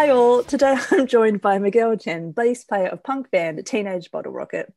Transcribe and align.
Hi 0.00 0.08
all, 0.08 0.42
today 0.42 0.78
I'm 0.92 1.06
joined 1.06 1.42
by 1.42 1.58
Miguel 1.58 1.94
Chen, 1.94 2.32
bass 2.32 2.64
player 2.64 2.86
of 2.86 3.02
punk 3.02 3.30
band 3.30 3.66
Teenage 3.66 4.10
Bottle 4.10 4.32
Rocket. 4.32 4.72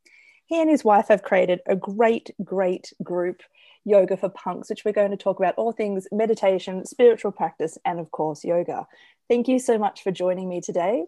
He 0.48 0.60
and 0.60 0.70
his 0.70 0.84
wife 0.84 1.08
have 1.08 1.24
created 1.24 1.62
a 1.66 1.78
great, 1.78 2.32
great 2.44 2.92
group, 3.02 3.42
Yoga 3.86 4.18
for 4.18 4.28
Punks, 4.28 4.70
which 4.70 4.84
we're 4.84 4.92
going 4.92 5.12
to 5.12 5.16
talk 5.16 5.40
about 5.40 5.56
all 5.56 5.72
things 5.72 6.10
meditation, 6.12 6.86
spiritual 6.86 7.32
practice, 7.32 7.78
and 7.86 8.02
of 8.02 8.12
course, 8.12 8.44
yoga. 8.44 8.86
Thank 9.30 9.48
you 9.48 9.60
so 9.60 9.78
much 9.78 10.04
for 10.04 10.12
joining 10.12 10.50
me 10.50 10.60
today. 10.60 11.06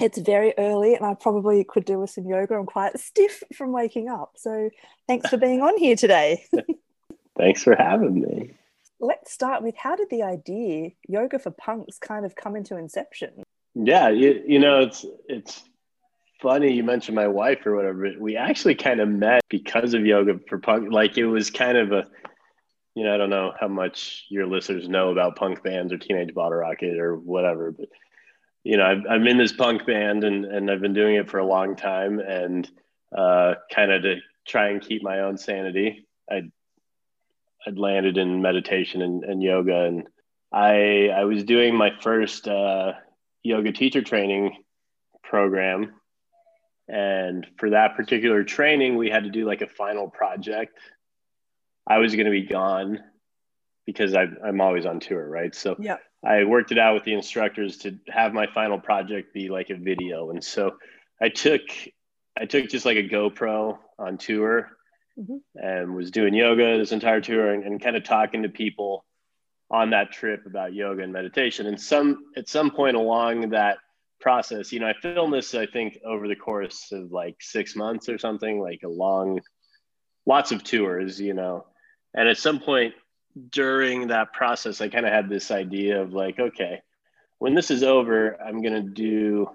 It's 0.00 0.16
very 0.16 0.54
early 0.56 0.94
and 0.94 1.04
I 1.04 1.12
probably 1.12 1.62
could 1.62 1.84
do 1.84 1.98
with 1.98 2.08
some 2.08 2.24
yoga. 2.24 2.54
I'm 2.54 2.64
quite 2.64 2.98
stiff 2.98 3.42
from 3.54 3.70
waking 3.70 4.08
up. 4.08 4.32
So 4.36 4.70
thanks 5.06 5.28
for 5.28 5.36
being 5.36 5.60
on 5.60 5.76
here 5.76 5.96
today. 5.96 6.46
thanks 7.36 7.62
for 7.62 7.76
having 7.76 8.14
me 8.14 8.54
let's 9.02 9.32
start 9.32 9.62
with 9.62 9.74
how 9.76 9.96
did 9.96 10.08
the 10.10 10.22
idea 10.22 10.90
yoga 11.08 11.38
for 11.38 11.50
punks 11.50 11.98
kind 11.98 12.24
of 12.24 12.36
come 12.36 12.54
into 12.54 12.76
inception 12.76 13.42
yeah 13.74 14.08
you, 14.08 14.42
you 14.46 14.58
know 14.58 14.80
it's 14.80 15.04
it's 15.28 15.62
funny 16.40 16.72
you 16.72 16.82
mentioned 16.82 17.14
my 17.14 17.28
wife 17.28 17.64
or 17.64 17.74
whatever 17.74 18.10
we 18.18 18.36
actually 18.36 18.74
kind 18.74 19.00
of 19.00 19.08
met 19.08 19.40
because 19.48 19.94
of 19.94 20.04
yoga 20.04 20.38
for 20.48 20.58
punk 20.58 20.92
like 20.92 21.16
it 21.16 21.26
was 21.26 21.50
kind 21.50 21.78
of 21.78 21.92
a 21.92 22.06
you 22.94 23.04
know 23.04 23.14
i 23.14 23.16
don't 23.16 23.30
know 23.30 23.52
how 23.58 23.68
much 23.68 24.26
your 24.28 24.46
listeners 24.46 24.88
know 24.88 25.10
about 25.10 25.36
punk 25.36 25.62
bands 25.62 25.92
or 25.92 25.98
teenage 25.98 26.34
bottle 26.34 26.58
rocket 26.58 26.98
or 26.98 27.16
whatever 27.16 27.70
but 27.70 27.88
you 28.64 28.76
know 28.76 28.84
i 28.84 29.14
am 29.14 29.26
in 29.26 29.38
this 29.38 29.52
punk 29.52 29.86
band 29.86 30.24
and, 30.24 30.44
and 30.44 30.70
i've 30.70 30.80
been 30.80 30.94
doing 30.94 31.14
it 31.14 31.30
for 31.30 31.38
a 31.38 31.46
long 31.46 31.76
time 31.76 32.18
and 32.18 32.68
uh, 33.16 33.54
kind 33.70 33.92
of 33.92 34.02
to 34.02 34.16
try 34.46 34.68
and 34.70 34.80
keep 34.80 35.02
my 35.02 35.20
own 35.20 35.36
sanity 35.38 36.06
i 36.30 36.42
had 37.64 37.78
landed 37.78 38.18
in 38.18 38.42
meditation 38.42 39.00
and, 39.02 39.24
and 39.24 39.42
yoga 39.42 39.84
and 39.84 40.08
I 40.52 41.08
I 41.08 41.24
was 41.24 41.44
doing 41.44 41.74
my 41.74 41.92
first 42.00 42.46
uh, 42.46 42.92
yoga 43.42 43.72
teacher 43.72 44.02
training 44.02 44.56
program. 45.22 45.92
And 46.88 47.46
for 47.58 47.70
that 47.70 47.96
particular 47.96 48.44
training 48.44 48.96
we 48.96 49.10
had 49.10 49.24
to 49.24 49.30
do 49.30 49.46
like 49.46 49.62
a 49.62 49.68
final 49.68 50.08
project. 50.10 50.78
I 51.86 51.98
was 51.98 52.14
going 52.14 52.26
to 52.26 52.32
be 52.32 52.42
gone 52.42 53.00
because 53.86 54.14
I, 54.14 54.26
I'm 54.44 54.60
always 54.60 54.86
on 54.86 55.00
tour 55.00 55.28
right? 55.28 55.54
So 55.54 55.76
yeah. 55.78 55.96
I 56.24 56.44
worked 56.44 56.72
it 56.72 56.78
out 56.78 56.94
with 56.94 57.04
the 57.04 57.14
instructors 57.14 57.78
to 57.78 57.98
have 58.08 58.32
my 58.32 58.46
final 58.46 58.78
project 58.78 59.34
be 59.34 59.48
like 59.48 59.70
a 59.70 59.76
video. 59.76 60.30
And 60.30 60.42
so 60.42 60.76
I 61.20 61.28
took 61.28 61.62
I 62.38 62.46
took 62.46 62.68
just 62.68 62.86
like 62.86 62.96
a 62.96 63.08
GoPro 63.08 63.78
on 63.98 64.18
tour 64.18 64.70
mm-hmm. 65.18 65.36
and 65.54 65.94
was 65.94 66.10
doing 66.10 66.34
yoga 66.34 66.78
this 66.78 66.92
entire 66.92 67.20
tour 67.20 67.52
and, 67.52 67.64
and 67.64 67.82
kind 67.82 67.96
of 67.96 68.04
talking 68.04 68.42
to 68.42 68.48
people 68.48 69.04
on 69.72 69.90
that 69.90 70.12
trip 70.12 70.44
about 70.46 70.74
yoga 70.74 71.02
and 71.02 71.12
meditation. 71.12 71.66
And 71.66 71.80
some 71.80 72.26
at 72.36 72.48
some 72.48 72.70
point 72.70 72.94
along 72.94 73.50
that 73.50 73.78
process, 74.20 74.70
you 74.70 74.78
know, 74.78 74.86
I 74.86 74.92
filmed 74.92 75.32
this 75.32 75.54
I 75.54 75.66
think 75.66 75.98
over 76.04 76.28
the 76.28 76.36
course 76.36 76.92
of 76.92 77.10
like 77.10 77.36
six 77.40 77.74
months 77.74 78.08
or 78.08 78.18
something, 78.18 78.60
like 78.60 78.82
a 78.84 78.88
long, 78.88 79.40
lots 80.26 80.52
of 80.52 80.62
tours, 80.62 81.18
you 81.18 81.32
know. 81.32 81.66
And 82.14 82.28
at 82.28 82.36
some 82.36 82.60
point 82.60 82.94
during 83.50 84.08
that 84.08 84.34
process, 84.34 84.82
I 84.82 84.88
kind 84.88 85.06
of 85.06 85.12
had 85.12 85.30
this 85.30 85.50
idea 85.50 86.02
of 86.02 86.12
like, 86.12 86.38
okay, 86.38 86.82
when 87.38 87.54
this 87.54 87.70
is 87.70 87.82
over, 87.82 88.40
I'm 88.40 88.62
gonna 88.62 88.82
do 88.82 89.48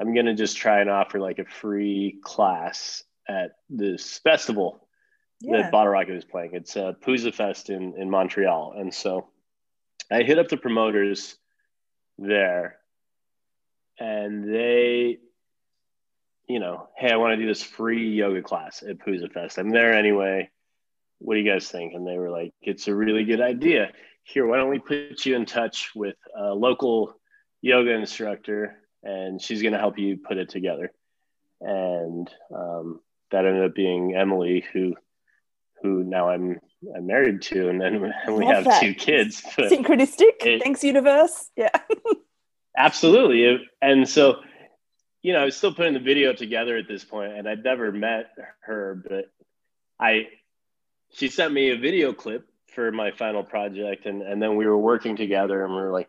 I'm 0.00 0.14
gonna 0.14 0.34
just 0.34 0.56
try 0.56 0.80
and 0.80 0.88
offer 0.88 1.20
like 1.20 1.38
a 1.38 1.44
free 1.44 2.18
class 2.22 3.04
at 3.28 3.56
this 3.68 4.18
festival 4.18 4.87
yeah. 5.40 5.62
that 5.62 5.72
Bottle 5.72 5.92
Rocket 5.92 6.16
is 6.16 6.24
playing. 6.24 6.50
It's 6.54 6.76
a 6.76 6.88
uh, 6.88 6.92
Pouzza 6.92 7.32
Fest 7.32 7.70
in, 7.70 7.94
in 7.96 8.10
Montreal. 8.10 8.74
And 8.76 8.92
so 8.92 9.28
I 10.10 10.22
hit 10.22 10.38
up 10.38 10.48
the 10.48 10.56
promoters 10.56 11.36
there 12.18 12.76
and 13.98 14.52
they, 14.52 15.18
you 16.48 16.58
know, 16.58 16.88
hey, 16.96 17.10
I 17.10 17.16
want 17.16 17.32
to 17.32 17.36
do 17.36 17.46
this 17.46 17.62
free 17.62 18.10
yoga 18.10 18.42
class 18.42 18.82
at 18.88 18.98
Pouzza 18.98 19.30
Fest. 19.30 19.58
I'm 19.58 19.70
there 19.70 19.92
anyway. 19.92 20.50
What 21.18 21.34
do 21.34 21.40
you 21.40 21.50
guys 21.50 21.68
think? 21.68 21.94
And 21.94 22.06
they 22.06 22.16
were 22.16 22.30
like, 22.30 22.52
it's 22.62 22.88
a 22.88 22.94
really 22.94 23.24
good 23.24 23.40
idea. 23.40 23.92
Here, 24.22 24.46
why 24.46 24.56
don't 24.56 24.70
we 24.70 24.78
put 24.78 25.24
you 25.24 25.36
in 25.36 25.46
touch 25.46 25.90
with 25.94 26.16
a 26.36 26.54
local 26.54 27.14
yoga 27.60 27.92
instructor 27.92 28.76
and 29.02 29.40
she's 29.40 29.62
going 29.62 29.72
to 29.72 29.78
help 29.78 29.98
you 29.98 30.16
put 30.16 30.36
it 30.36 30.48
together. 30.48 30.92
And 31.60 32.30
um, 32.54 33.00
that 33.30 33.44
ended 33.44 33.64
up 33.64 33.74
being 33.74 34.14
Emily, 34.14 34.64
who 34.72 34.94
who 35.82 36.04
now 36.04 36.28
I'm 36.28 36.60
I'm 36.94 37.06
married 37.06 37.42
to, 37.42 37.68
and 37.68 37.80
then 37.80 38.00
we 38.28 38.46
have 38.46 38.64
that. 38.64 38.80
two 38.80 38.94
kids. 38.94 39.42
Synchronistic. 39.56 40.44
It, 40.44 40.62
Thanks, 40.62 40.84
universe. 40.84 41.50
Yeah. 41.56 41.70
absolutely, 42.76 43.68
and 43.82 44.08
so 44.08 44.40
you 45.22 45.32
know, 45.32 45.40
I 45.40 45.44
was 45.44 45.56
still 45.56 45.74
putting 45.74 45.94
the 45.94 46.00
video 46.00 46.32
together 46.32 46.76
at 46.76 46.88
this 46.88 47.04
point, 47.04 47.32
and 47.32 47.48
I'd 47.48 47.64
never 47.64 47.90
met 47.90 48.30
her, 48.60 49.02
but 49.08 49.30
I 50.00 50.28
she 51.10 51.28
sent 51.28 51.52
me 51.52 51.70
a 51.70 51.76
video 51.76 52.12
clip 52.12 52.46
for 52.74 52.92
my 52.92 53.10
final 53.10 53.42
project, 53.42 54.06
and 54.06 54.22
and 54.22 54.40
then 54.40 54.56
we 54.56 54.66
were 54.66 54.78
working 54.78 55.16
together, 55.16 55.64
and 55.64 55.74
we 55.74 55.80
were 55.80 55.92
like, 55.92 56.08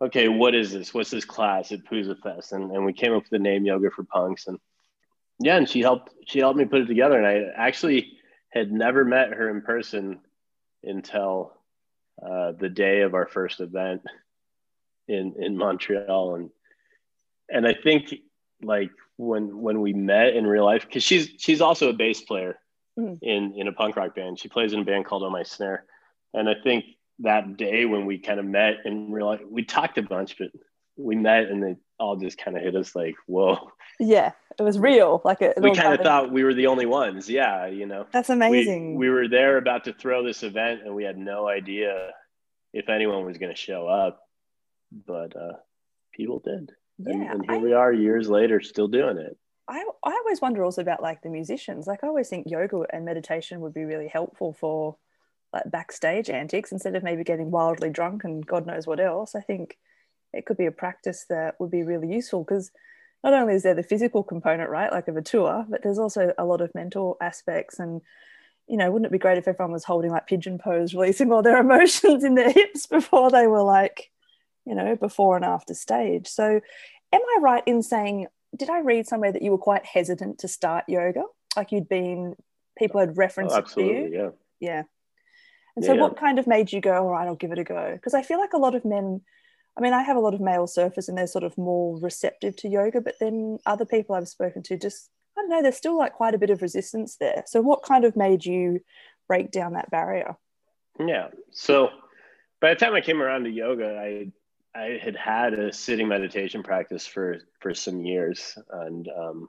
okay, 0.00 0.28
what 0.28 0.54
is 0.54 0.72
this? 0.72 0.92
What's 0.92 1.10
this 1.10 1.24
class 1.24 1.72
at 1.72 1.84
Pouzza 1.84 2.18
Fest? 2.20 2.52
And 2.52 2.72
and 2.72 2.84
we 2.84 2.92
came 2.92 3.12
up 3.12 3.22
with 3.22 3.30
the 3.30 3.38
name 3.38 3.64
Yoga 3.64 3.90
for 3.90 4.04
Punks, 4.04 4.48
and 4.48 4.58
yeah, 5.38 5.56
and 5.56 5.68
she 5.68 5.80
helped 5.80 6.12
she 6.26 6.40
helped 6.40 6.58
me 6.58 6.64
put 6.64 6.80
it 6.80 6.86
together. 6.86 7.16
And 7.16 7.26
I 7.26 7.52
actually 7.56 8.17
had 8.50 8.72
never 8.72 9.04
met 9.04 9.32
her 9.32 9.50
in 9.50 9.62
person 9.62 10.20
until 10.82 11.52
uh, 12.22 12.52
the 12.52 12.68
day 12.68 13.02
of 13.02 13.14
our 13.14 13.26
first 13.26 13.60
event 13.60 14.02
in 15.06 15.34
in 15.38 15.56
Montreal. 15.56 16.34
And 16.34 16.50
and 17.48 17.66
I 17.66 17.74
think 17.74 18.14
like 18.62 18.90
when 19.16 19.60
when 19.60 19.80
we 19.80 19.92
met 19.92 20.34
in 20.34 20.46
real 20.46 20.64
life, 20.64 20.84
because 20.86 21.02
she's 21.02 21.30
she's 21.38 21.60
also 21.60 21.90
a 21.90 21.94
bass 21.94 22.22
player 22.22 22.58
mm-hmm. 22.98 23.14
in 23.22 23.54
in 23.56 23.68
a 23.68 23.72
punk 23.72 23.96
rock 23.96 24.14
band. 24.14 24.38
She 24.38 24.48
plays 24.48 24.72
in 24.72 24.80
a 24.80 24.84
band 24.84 25.06
called 25.06 25.22
Oh 25.22 25.30
My 25.30 25.42
Snare. 25.42 25.84
And 26.34 26.48
I 26.48 26.54
think 26.62 26.84
that 27.20 27.56
day 27.56 27.84
when 27.84 28.06
we 28.06 28.18
kind 28.18 28.38
of 28.38 28.46
met 28.46 28.76
in 28.84 29.10
real 29.10 29.26
life, 29.26 29.40
we 29.48 29.64
talked 29.64 29.98
a 29.98 30.02
bunch, 30.02 30.36
but 30.38 30.48
we 30.96 31.16
met 31.16 31.44
and 31.44 31.76
all 31.98 32.16
just 32.16 32.38
kind 32.38 32.56
of 32.56 32.62
hit 32.62 32.76
us 32.76 32.94
like, 32.94 33.16
whoa. 33.26 33.72
Yeah, 33.98 34.32
it 34.58 34.62
was 34.62 34.78
real. 34.78 35.20
Like 35.24 35.42
it, 35.42 35.54
we 35.60 35.74
kind 35.74 35.94
of 35.94 36.00
thought 36.00 36.32
we 36.32 36.44
were 36.44 36.54
the 36.54 36.68
only 36.68 36.86
ones. 36.86 37.28
Yeah, 37.28 37.66
you 37.66 37.86
know. 37.86 38.06
That's 38.12 38.30
amazing. 38.30 38.96
We, 38.96 39.08
we 39.08 39.14
were 39.14 39.28
there 39.28 39.56
about 39.56 39.84
to 39.84 39.92
throw 39.92 40.24
this 40.24 40.42
event 40.42 40.82
and 40.84 40.94
we 40.94 41.04
had 41.04 41.18
no 41.18 41.48
idea 41.48 42.10
if 42.72 42.88
anyone 42.88 43.24
was 43.24 43.38
going 43.38 43.52
to 43.52 43.60
show 43.60 43.86
up, 43.86 44.20
but 45.06 45.34
uh, 45.36 45.54
people 46.12 46.40
did. 46.44 46.72
Yeah, 46.98 47.14
and, 47.14 47.22
and 47.30 47.44
here 47.44 47.54
I, 47.54 47.58
we 47.58 47.72
are 47.72 47.92
years 47.92 48.28
later 48.28 48.60
still 48.60 48.88
doing 48.88 49.18
it. 49.18 49.36
I, 49.68 49.84
I 50.04 50.10
always 50.10 50.40
wonder 50.40 50.64
also 50.64 50.82
about 50.82 51.02
like 51.02 51.22
the 51.22 51.28
musicians. 51.28 51.86
Like 51.86 52.02
I 52.02 52.06
always 52.06 52.28
think 52.28 52.46
yoga 52.48 52.84
and 52.90 53.04
meditation 53.04 53.60
would 53.60 53.74
be 53.74 53.84
really 53.84 54.08
helpful 54.08 54.52
for 54.52 54.96
like 55.52 55.70
backstage 55.70 56.30
antics 56.30 56.72
instead 56.72 56.94
of 56.94 57.02
maybe 57.02 57.24
getting 57.24 57.50
wildly 57.50 57.90
drunk 57.90 58.24
and 58.24 58.46
God 58.46 58.66
knows 58.66 58.86
what 58.86 59.00
else. 59.00 59.34
I 59.34 59.40
think 59.40 59.76
it 60.32 60.46
could 60.46 60.56
be 60.56 60.66
a 60.66 60.72
practice 60.72 61.26
that 61.28 61.54
would 61.58 61.70
be 61.70 61.82
really 61.82 62.08
useful 62.08 62.44
because 62.44 62.70
not 63.24 63.32
only 63.32 63.54
is 63.54 63.62
there 63.62 63.74
the 63.74 63.82
physical 63.82 64.22
component, 64.22 64.70
right, 64.70 64.92
like 64.92 65.08
of 65.08 65.16
a 65.16 65.22
tour, 65.22 65.66
but 65.68 65.82
there's 65.82 65.98
also 65.98 66.32
a 66.38 66.44
lot 66.44 66.60
of 66.60 66.74
mental 66.74 67.16
aspects. 67.20 67.78
And, 67.78 68.00
you 68.68 68.76
know, 68.76 68.90
wouldn't 68.90 69.06
it 69.06 69.12
be 69.12 69.18
great 69.18 69.38
if 69.38 69.48
everyone 69.48 69.72
was 69.72 69.84
holding 69.84 70.10
like 70.10 70.26
pigeon 70.26 70.58
pose, 70.58 70.94
releasing 70.94 71.32
all 71.32 71.42
their 71.42 71.58
emotions 71.58 72.22
in 72.24 72.34
their 72.34 72.52
hips 72.52 72.86
before 72.86 73.30
they 73.30 73.46
were 73.46 73.62
like, 73.62 74.10
you 74.64 74.74
know, 74.74 74.94
before 74.94 75.36
and 75.36 75.44
after 75.44 75.74
stage? 75.74 76.28
So, 76.28 76.60
am 77.12 77.20
I 77.20 77.38
right 77.40 77.62
in 77.66 77.82
saying, 77.82 78.26
did 78.56 78.70
I 78.70 78.80
read 78.80 79.06
somewhere 79.06 79.32
that 79.32 79.42
you 79.42 79.50
were 79.50 79.58
quite 79.58 79.84
hesitant 79.84 80.38
to 80.40 80.48
start 80.48 80.84
yoga? 80.88 81.24
Like 81.56 81.72
you'd 81.72 81.88
been, 81.88 82.36
people 82.78 83.00
had 83.00 83.16
referenced 83.16 83.54
oh, 83.54 83.58
absolutely, 83.58 84.16
you? 84.16 84.16
Yeah. 84.16 84.30
Yeah. 84.60 84.82
And 85.74 85.84
so, 85.84 85.94
yeah. 85.94 86.00
what 86.00 86.16
kind 86.16 86.38
of 86.38 86.46
made 86.46 86.72
you 86.72 86.80
go, 86.80 86.92
all 86.92 87.10
right, 87.10 87.26
I'll 87.26 87.36
give 87.36 87.52
it 87.52 87.58
a 87.58 87.64
go? 87.64 87.92
Because 87.94 88.14
I 88.14 88.22
feel 88.22 88.38
like 88.38 88.52
a 88.52 88.58
lot 88.58 88.74
of 88.74 88.84
men, 88.84 89.22
I 89.78 89.80
mean, 89.80 89.92
I 89.92 90.02
have 90.02 90.16
a 90.16 90.20
lot 90.20 90.34
of 90.34 90.40
male 90.40 90.66
surfers 90.66 91.08
and 91.08 91.16
they're 91.16 91.28
sort 91.28 91.44
of 91.44 91.56
more 91.56 91.96
receptive 92.00 92.56
to 92.56 92.68
yoga, 92.68 93.00
but 93.00 93.14
then 93.20 93.58
other 93.64 93.84
people 93.84 94.16
I've 94.16 94.26
spoken 94.26 94.60
to 94.64 94.76
just, 94.76 95.08
I 95.36 95.42
don't 95.42 95.50
know, 95.50 95.62
there's 95.62 95.76
still 95.76 95.96
like 95.96 96.14
quite 96.14 96.34
a 96.34 96.38
bit 96.38 96.50
of 96.50 96.62
resistance 96.62 97.16
there. 97.20 97.44
So, 97.46 97.60
what 97.60 97.84
kind 97.84 98.04
of 98.04 98.16
made 98.16 98.44
you 98.44 98.80
break 99.28 99.52
down 99.52 99.74
that 99.74 99.90
barrier? 99.90 100.36
Yeah. 100.98 101.28
So, 101.52 101.90
by 102.60 102.70
the 102.70 102.80
time 102.80 102.94
I 102.94 103.00
came 103.00 103.22
around 103.22 103.44
to 103.44 103.50
yoga, 103.50 103.96
I 103.96 104.32
I 104.74 104.98
had 105.00 105.14
had 105.14 105.54
a 105.54 105.72
sitting 105.72 106.08
meditation 106.08 106.64
practice 106.64 107.06
for 107.06 107.38
for 107.60 107.72
some 107.72 108.00
years, 108.00 108.58
and 108.70 109.08
um, 109.16 109.48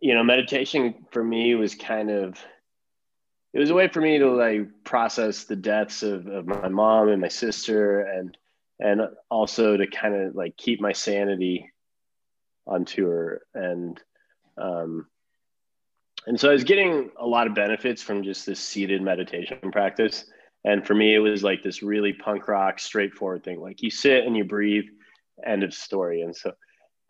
you 0.00 0.14
know, 0.14 0.22
meditation 0.22 1.06
for 1.10 1.24
me 1.24 1.56
was 1.56 1.74
kind 1.74 2.10
of 2.10 2.38
it 3.52 3.58
was 3.58 3.70
a 3.70 3.74
way 3.74 3.88
for 3.88 4.00
me 4.00 4.18
to 4.18 4.30
like 4.30 4.84
process 4.84 5.44
the 5.44 5.56
deaths 5.56 6.04
of, 6.04 6.28
of 6.28 6.46
my 6.46 6.68
mom 6.68 7.08
and 7.08 7.20
my 7.20 7.28
sister 7.28 8.02
and 8.02 8.36
and 8.80 9.02
also 9.30 9.76
to 9.76 9.86
kind 9.86 10.14
of 10.14 10.34
like 10.34 10.56
keep 10.56 10.80
my 10.80 10.92
sanity 10.92 11.70
on 12.66 12.84
tour 12.84 13.40
and 13.54 14.00
um 14.56 15.06
and 16.26 16.38
so 16.38 16.50
I 16.50 16.52
was 16.52 16.64
getting 16.64 17.10
a 17.18 17.26
lot 17.26 17.46
of 17.46 17.54
benefits 17.54 18.02
from 18.02 18.22
just 18.22 18.44
this 18.44 18.60
seated 18.60 19.00
meditation 19.00 19.58
practice. 19.72 20.26
And 20.62 20.86
for 20.86 20.94
me, 20.94 21.14
it 21.14 21.20
was 21.20 21.42
like 21.42 21.62
this 21.62 21.82
really 21.82 22.12
punk 22.12 22.48
rock, 22.48 22.78
straightforward 22.78 23.44
thing. 23.44 23.60
Like 23.60 23.82
you 23.82 23.90
sit 23.90 24.26
and 24.26 24.36
you 24.36 24.44
breathe, 24.44 24.84
end 25.46 25.62
of 25.62 25.72
story. 25.72 26.20
And 26.20 26.36
so 26.36 26.52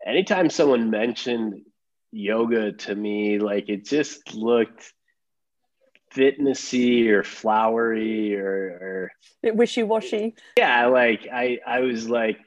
anytime 0.05 0.49
someone 0.49 0.89
mentioned 0.89 1.63
yoga 2.11 2.71
to 2.71 2.95
me, 2.95 3.39
like 3.39 3.67
it 3.67 3.85
just 3.85 4.33
looked 4.33 4.93
fitnessy 6.13 7.07
or 7.09 7.23
flowery 7.23 8.35
or, 8.35 9.11
or 9.43 9.51
wishy-washy. 9.53 10.35
Yeah, 10.57 10.87
like 10.87 11.27
I 11.31 11.59
I 11.65 11.81
was 11.81 12.09
like, 12.09 12.37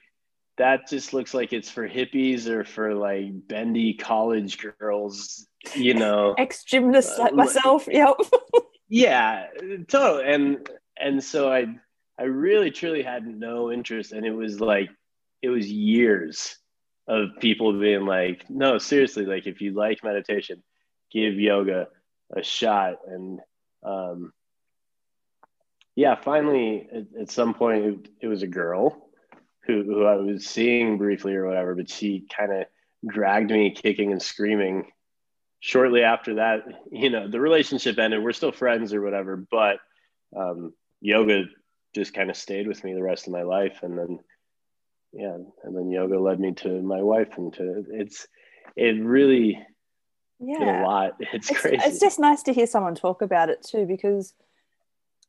that 0.58 0.88
just 0.88 1.12
looks 1.12 1.34
like 1.34 1.52
it's 1.52 1.70
for 1.70 1.88
hippies 1.88 2.46
or 2.46 2.64
for 2.64 2.94
like 2.94 3.26
bendy 3.48 3.94
college 3.94 4.58
girls, 4.58 5.46
you 5.74 5.94
know. 5.94 6.34
Ex 6.38 6.64
gymnasts 6.64 7.18
uh, 7.18 7.22
like 7.22 7.34
myself. 7.34 7.88
Yep. 7.90 8.16
yeah, 8.88 9.46
totally. 9.88 10.32
And 10.32 10.68
and 11.00 11.22
so 11.22 11.52
I 11.52 11.66
I 12.18 12.24
really 12.24 12.70
truly 12.70 13.02
had 13.02 13.26
no 13.26 13.72
interest, 13.72 14.12
and 14.12 14.26
it 14.26 14.32
was 14.32 14.60
like 14.60 14.90
it 15.40 15.48
was 15.48 15.70
years 15.70 16.56
of 17.08 17.30
people 17.40 17.78
being 17.78 18.06
like, 18.06 18.48
no, 18.48 18.78
seriously, 18.78 19.26
like 19.26 19.46
if 19.46 19.60
you 19.60 19.72
like 19.72 20.04
meditation, 20.04 20.62
give 21.10 21.34
yoga 21.34 21.88
a 22.34 22.42
shot. 22.42 22.98
And 23.06 23.40
um, 23.82 24.32
yeah, 25.94 26.14
finally, 26.14 26.88
at, 26.92 27.22
at 27.22 27.30
some 27.30 27.54
point, 27.54 27.84
it, 27.84 28.08
it, 28.22 28.26
was 28.28 28.42
a 28.42 28.46
girl 28.46 29.08
who, 29.66 29.82
who 29.82 30.04
I 30.04 30.16
was 30.16 30.46
seeing 30.46 30.98
briefly 30.98 31.34
or 31.34 31.46
whatever, 31.46 31.74
but 31.74 31.90
she 31.90 32.26
kind 32.34 32.52
of 32.52 32.66
dragged 33.06 33.50
me 33.50 33.70
kicking 33.70 34.12
and 34.12 34.22
screaming. 34.22 34.90
Shortly 35.60 36.02
after 36.02 36.36
that, 36.36 36.64
you 36.90 37.10
know, 37.10 37.28
the 37.28 37.40
relationship 37.40 37.98
ended. 37.98 38.22
We're 38.22 38.32
still 38.32 38.52
friends 38.52 38.92
or 38.92 39.02
whatever, 39.02 39.36
but 39.36 39.78
um, 40.36 40.72
yoga 41.00 41.44
just 41.94 42.14
kind 42.14 42.30
of 42.30 42.36
stayed 42.36 42.66
with 42.66 42.82
me 42.82 42.94
the 42.94 43.02
rest 43.02 43.26
of 43.26 43.32
my 43.32 43.42
life. 43.42 43.80
And 43.82 43.96
then 43.96 44.18
yeah 45.12 45.36
and 45.64 45.76
then 45.76 45.90
yoga 45.90 46.18
led 46.18 46.40
me 46.40 46.52
to 46.52 46.80
my 46.82 47.02
wife 47.02 47.36
and 47.36 47.52
to 47.52 47.84
it's 47.90 48.26
it 48.76 49.02
really 49.02 49.58
yeah 50.42 50.82
a 50.82 50.86
lot 50.86 51.14
it's, 51.20 51.50
it's 51.50 51.60
crazy 51.60 51.78
it's 51.82 52.00
just 52.00 52.18
nice 52.18 52.42
to 52.42 52.52
hear 52.52 52.66
someone 52.66 52.94
talk 52.94 53.22
about 53.22 53.48
it 53.48 53.62
too 53.62 53.86
because 53.86 54.34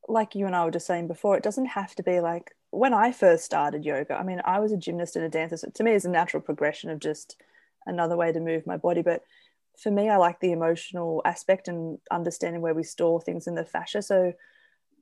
like 0.07 0.35
you 0.35 0.45
and 0.45 0.55
I 0.55 0.65
were 0.65 0.71
just 0.71 0.87
saying 0.87 1.07
before, 1.07 1.37
it 1.37 1.43
doesn't 1.43 1.65
have 1.65 1.95
to 1.95 2.03
be 2.03 2.19
like 2.19 2.55
when 2.71 2.93
I 2.93 3.11
first 3.11 3.45
started 3.45 3.85
yoga. 3.85 4.15
I 4.15 4.23
mean, 4.23 4.41
I 4.45 4.59
was 4.59 4.71
a 4.71 4.77
gymnast 4.77 5.15
and 5.15 5.25
a 5.25 5.29
dancer. 5.29 5.57
So 5.57 5.69
to 5.73 5.83
me, 5.83 5.91
it's 5.91 6.05
a 6.05 6.09
natural 6.09 6.41
progression 6.41 6.89
of 6.89 6.99
just 6.99 7.37
another 7.85 8.17
way 8.17 8.31
to 8.31 8.39
move 8.39 8.67
my 8.67 8.77
body. 8.77 9.01
But 9.01 9.23
for 9.81 9.91
me, 9.91 10.09
I 10.09 10.17
like 10.17 10.39
the 10.39 10.51
emotional 10.51 11.21
aspect 11.25 11.67
and 11.67 11.99
understanding 12.11 12.61
where 12.61 12.73
we 12.73 12.83
store 12.83 13.21
things 13.21 13.47
in 13.47 13.55
the 13.55 13.65
fascia. 13.65 14.01
So 14.01 14.33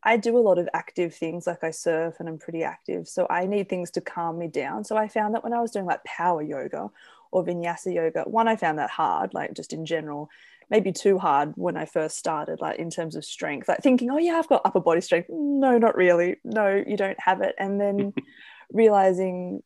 I 0.04 0.18
do 0.18 0.38
a 0.38 0.40
lot 0.40 0.58
of 0.58 0.70
active 0.74 1.14
things, 1.14 1.46
like 1.46 1.64
I 1.64 1.72
surf 1.72 2.16
and 2.20 2.28
I'm 2.28 2.40
pretty 2.40 2.64
active. 2.64 3.08
So 3.08 3.28
I 3.30 3.46
need 3.46 3.70
things 3.70 3.92
to 3.92 4.02
calm 4.02 4.38
me 4.38 4.48
down. 4.48 4.84
So 4.84 4.98
I 4.98 5.08
found 5.08 5.36
that 5.36 5.44
when 5.44 5.54
I 5.54 5.62
was 5.62 5.72
doing 5.72 5.86
like 5.86 6.04
power 6.04 6.42
yoga 6.42 6.90
or 7.32 7.46
vinyasa 7.46 7.94
yoga, 7.94 8.24
one, 8.24 8.48
I 8.48 8.56
found 8.56 8.80
that 8.80 8.90
hard, 8.90 9.34
like 9.34 9.54
just 9.54 9.74
in 9.74 9.86
general, 9.86 10.30
maybe 10.70 10.92
too 10.92 11.18
hard 11.18 11.54
when 11.56 11.78
I 11.78 11.86
first 11.86 12.18
started, 12.18 12.62
like 12.62 12.80
in 12.80 12.90
terms 12.90 13.16
of 13.16 13.26
strength, 13.26 13.68
like 13.68 13.80
thinking, 13.80 14.10
oh, 14.10 14.18
yeah, 14.18 14.34
I've 14.34 14.50
got 14.50 14.62
upper 14.66 14.80
body 14.80 15.02
strength. 15.02 15.30
No, 15.30 15.78
not 15.78 15.96
really. 15.96 16.38
No, 16.44 16.84
you 16.86 16.98
don't 16.98 17.20
have 17.20 17.42
it. 17.42 17.56
And 17.58 17.80
then 17.80 18.14
realizing 18.72 19.62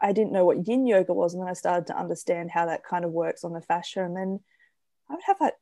I 0.00 0.12
didn't 0.12 0.32
know 0.32 0.44
what 0.44 0.66
yin 0.66 0.86
yoga 0.86 1.12
was. 1.12 1.34
And 1.34 1.42
then 1.42 1.50
I 1.50 1.54
started 1.54 1.86
to 1.88 1.98
understand 1.98 2.50
how 2.50 2.66
that 2.66 2.84
kind 2.84 3.04
of 3.04 3.10
works 3.10 3.44
on 3.44 3.52
the 3.52 3.60
fascia. 3.62 4.04
And 4.04 4.16
then 4.16 4.40
I 5.10 5.14
would 5.14 5.22
have 5.26 5.40
like 5.40 5.54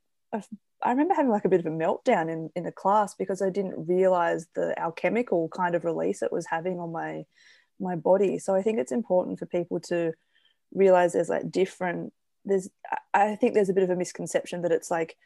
I 0.82 0.90
remember 0.90 1.14
having 1.14 1.30
like 1.30 1.44
a 1.44 1.48
bit 1.48 1.60
of 1.60 1.66
a 1.66 1.70
meltdown 1.70 2.30
in, 2.30 2.50
in 2.54 2.66
a 2.66 2.72
class 2.72 3.14
because 3.14 3.40
I 3.40 3.50
didn't 3.50 3.88
realize 3.88 4.46
the 4.54 4.78
alchemical 4.78 5.48
kind 5.48 5.74
of 5.74 5.84
release 5.84 6.22
it 6.22 6.32
was 6.32 6.46
having 6.46 6.78
on 6.78 6.92
my 6.92 7.24
my 7.78 7.96
body. 7.96 8.38
So 8.38 8.54
I 8.54 8.62
think 8.62 8.78
it's 8.78 8.92
important 8.92 9.38
for 9.38 9.46
people 9.46 9.80
to 9.80 10.12
realize 10.72 11.12
there's 11.12 11.28
like 11.28 11.50
different 11.50 12.12
there's 12.44 12.68
I 13.12 13.34
think 13.34 13.54
there's 13.54 13.68
a 13.68 13.74
bit 13.74 13.82
of 13.82 13.90
a 13.90 13.96
misconception 13.96 14.62
that 14.62 14.72
it's 14.72 14.90
like, 14.90 15.16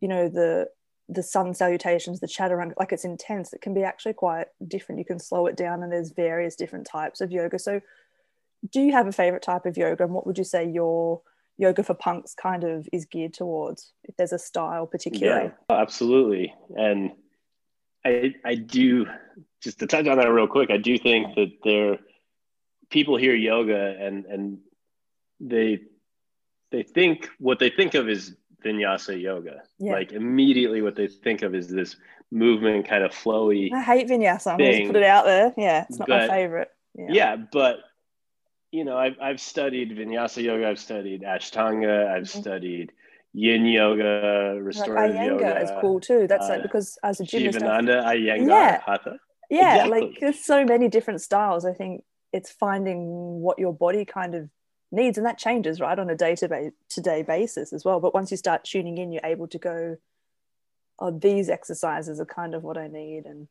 you 0.00 0.08
know, 0.08 0.28
the 0.28 0.68
the 1.08 1.22
sun 1.22 1.54
salutations, 1.54 2.20
the 2.20 2.26
chaturanga, 2.26 2.72
like 2.78 2.92
it's 2.92 3.04
intense. 3.04 3.52
It 3.52 3.60
can 3.60 3.74
be 3.74 3.82
actually 3.82 4.14
quite 4.14 4.46
different. 4.66 5.00
You 5.00 5.04
can 5.04 5.18
slow 5.18 5.46
it 5.46 5.56
down 5.56 5.82
and 5.82 5.92
there's 5.92 6.10
various 6.10 6.54
different 6.54 6.86
types 6.86 7.20
of 7.20 7.32
yoga. 7.32 7.58
So 7.58 7.80
do 8.68 8.80
you 8.80 8.92
have 8.92 9.06
a 9.06 9.12
favorite 9.12 9.42
type 9.42 9.66
of 9.66 9.76
yoga 9.76 10.04
and 10.04 10.12
what 10.12 10.26
would 10.26 10.38
you 10.38 10.44
say 10.44 10.68
your 10.68 11.22
yoga 11.56 11.82
for 11.82 11.94
punks 11.94 12.34
kind 12.34 12.64
of 12.64 12.88
is 12.92 13.04
geared 13.04 13.34
towards 13.34 13.92
if 14.04 14.16
there's 14.16 14.32
a 14.32 14.38
style 14.38 14.86
particularly 14.86 15.50
yeah, 15.70 15.76
absolutely 15.76 16.54
and 16.76 17.12
i 18.04 18.34
i 18.44 18.54
do 18.54 19.06
just 19.62 19.78
to 19.78 19.86
touch 19.86 20.06
on 20.06 20.18
that 20.18 20.30
real 20.30 20.46
quick 20.46 20.70
i 20.70 20.76
do 20.76 20.98
think 20.98 21.34
that 21.34 21.52
there 21.64 21.98
people 22.90 23.16
hear 23.16 23.34
yoga 23.34 23.96
and 23.98 24.24
and 24.26 24.58
they 25.40 25.80
they 26.70 26.82
think 26.82 27.28
what 27.38 27.58
they 27.58 27.70
think 27.70 27.94
of 27.94 28.08
is 28.08 28.36
vinyasa 28.64 29.20
yoga 29.20 29.62
yeah. 29.78 29.92
like 29.92 30.12
immediately 30.12 30.82
what 30.82 30.94
they 30.94 31.08
think 31.08 31.42
of 31.42 31.54
is 31.54 31.68
this 31.68 31.96
movement 32.30 32.86
kind 32.86 33.02
of 33.02 33.10
flowy 33.10 33.72
i 33.72 33.82
hate 33.82 34.06
vinyasa 34.06 34.52
i'm 34.52 34.58
going 34.58 34.82
to 34.82 34.86
put 34.86 34.96
it 34.96 35.02
out 35.02 35.24
there 35.24 35.52
yeah 35.56 35.86
it's 35.88 35.98
not 35.98 36.06
but, 36.06 36.28
my 36.28 36.28
favorite 36.28 36.70
yeah. 36.94 37.06
yeah 37.10 37.36
but 37.52 37.80
you 38.72 38.84
know, 38.84 38.96
I've, 38.96 39.16
I've 39.20 39.40
studied 39.40 39.96
vinyasa 39.96 40.42
yoga, 40.42 40.68
I've 40.68 40.78
studied 40.78 41.22
ashtanga, 41.22 42.08
I've 42.08 42.24
mm-hmm. 42.24 42.40
studied 42.40 42.92
yin 43.32 43.66
yoga, 43.66 44.58
restorative 44.60 45.16
like 45.16 45.26
Iyengar 45.26 45.40
yoga. 45.40 45.62
is 45.62 45.70
cool 45.80 46.00
too. 46.00 46.26
That's 46.26 46.46
uh, 46.46 46.50
like 46.50 46.62
because 46.62 46.98
as 47.02 47.20
a 47.20 47.24
gymnast, 47.24 47.58
Shivananda, 47.58 48.02
Iyengar, 48.04 48.48
yeah, 48.48 48.80
Hatha. 48.86 49.18
Yeah, 49.48 49.74
exactly. 49.74 50.00
like 50.00 50.20
there's 50.20 50.44
so 50.44 50.64
many 50.64 50.88
different 50.88 51.20
styles. 51.20 51.64
I 51.64 51.72
think 51.72 52.04
it's 52.32 52.50
finding 52.50 53.40
what 53.40 53.58
your 53.58 53.74
body 53.74 54.04
kind 54.04 54.34
of 54.34 54.48
needs, 54.90 55.18
and 55.18 55.26
that 55.26 55.38
changes 55.38 55.80
right 55.80 55.98
on 55.98 56.10
a 56.10 56.16
day 56.16 56.34
to 56.34 57.00
day 57.00 57.22
basis 57.22 57.72
as 57.72 57.84
well. 57.84 58.00
But 58.00 58.14
once 58.14 58.30
you 58.30 58.36
start 58.36 58.64
tuning 58.64 58.98
in, 58.98 59.12
you're 59.12 59.24
able 59.24 59.48
to 59.48 59.58
go, 59.58 59.96
oh, 60.98 61.10
these 61.10 61.48
exercises 61.48 62.20
are 62.20 62.26
kind 62.26 62.54
of 62.54 62.62
what 62.62 62.76
I 62.76 62.88
need, 62.88 63.26
and 63.26 63.48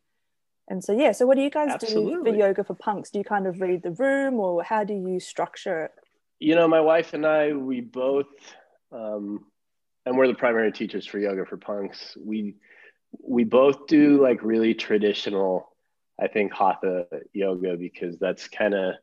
and 0.70 0.84
so, 0.84 0.94
yeah, 0.94 1.14
so 1.14 1.26
what 1.26 1.36
do 1.36 1.42
you 1.42 1.50
guys 1.50 1.72
Absolutely. 1.72 2.14
do 2.14 2.24
for 2.24 2.38
yoga 2.38 2.64
for 2.64 2.76
punks? 2.76 3.10
Do 3.10 3.18
you 3.18 3.26
kind 3.26 3.48
of 3.48 3.60
read 3.60 3.82
the 3.82 3.90
room 3.90 4.40
or 4.40 4.64
how 4.64 4.84
do 4.84 4.94
you 4.94 5.20
structure 5.20 5.86
it? 5.86 5.92
You 6.40 6.54
know, 6.54 6.68
my 6.68 6.80
wife 6.80 7.14
and 7.14 7.26
I, 7.26 7.54
we 7.54 7.82
both, 7.82 8.28
um, 8.92 9.46
and 10.06 10.16
we're 10.16 10.28
the 10.28 10.36
primary 10.36 10.72
teachers 10.72 11.08
for 11.08 11.18
yoga 11.18 11.46
for 11.46 11.58
punks. 11.58 12.16
We, 12.24 12.56
we 13.20 13.46
both 13.46 13.88
do 13.88 14.22
like 14.22 14.44
really 14.44 14.76
traditional, 14.76 15.70
I 16.22 16.28
think, 16.28 16.54
hatha 16.54 17.08
yoga 17.34 17.76
because 17.76 18.20
that's 18.20 18.48
kind 18.48 18.76
of, 18.76 18.94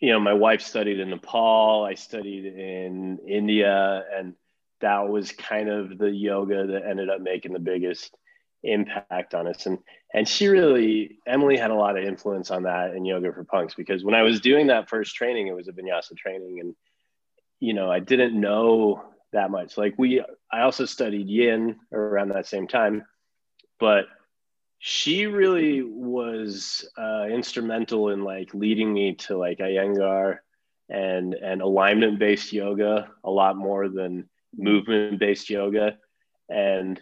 you 0.00 0.12
know, 0.12 0.20
my 0.20 0.32
wife 0.32 0.62
studied 0.62 1.00
in 1.00 1.10
Nepal, 1.10 1.84
I 1.84 1.94
studied 1.94 2.46
in 2.46 3.18
India, 3.26 4.04
and 4.16 4.34
that 4.80 5.08
was 5.08 5.32
kind 5.32 5.68
of 5.68 5.98
the 5.98 6.10
yoga 6.10 6.66
that 6.68 6.86
ended 6.86 7.10
up 7.10 7.20
making 7.20 7.52
the 7.52 7.58
biggest 7.58 8.16
impact 8.62 9.34
on 9.34 9.46
us. 9.46 9.66
And 9.66 9.78
and 10.12 10.26
she 10.26 10.48
really 10.48 11.18
emily 11.26 11.56
had 11.56 11.70
a 11.70 11.74
lot 11.74 11.98
of 11.98 12.04
influence 12.04 12.50
on 12.50 12.64
that 12.64 12.94
in 12.94 13.04
yoga 13.04 13.32
for 13.32 13.44
punks 13.44 13.74
because 13.74 14.04
when 14.04 14.14
i 14.14 14.22
was 14.22 14.40
doing 14.40 14.68
that 14.68 14.88
first 14.88 15.14
training 15.14 15.48
it 15.48 15.54
was 15.54 15.68
a 15.68 15.72
vinyasa 15.72 16.16
training 16.16 16.60
and 16.60 16.74
you 17.60 17.74
know 17.74 17.90
i 17.90 18.00
didn't 18.00 18.38
know 18.38 19.04
that 19.32 19.50
much. 19.50 19.76
Like 19.76 19.94
we 19.98 20.22
i 20.50 20.60
also 20.62 20.86
studied 20.86 21.28
yin 21.28 21.76
around 21.92 22.30
that 22.30 22.46
same 22.46 22.66
time 22.66 23.04
but 23.78 24.06
she 24.78 25.26
really 25.26 25.82
was 25.82 26.88
uh, 26.96 27.26
instrumental 27.30 28.10
in 28.10 28.22
like 28.22 28.54
leading 28.54 28.92
me 28.92 29.14
to 29.14 29.36
like 29.36 29.58
iyengar 29.58 30.38
and 30.88 31.34
and 31.34 31.60
alignment 31.60 32.18
based 32.18 32.52
yoga 32.52 33.10
a 33.24 33.30
lot 33.30 33.56
more 33.56 33.88
than 33.88 34.28
movement 34.56 35.18
based 35.18 35.50
yoga. 35.50 35.98
And 36.48 37.00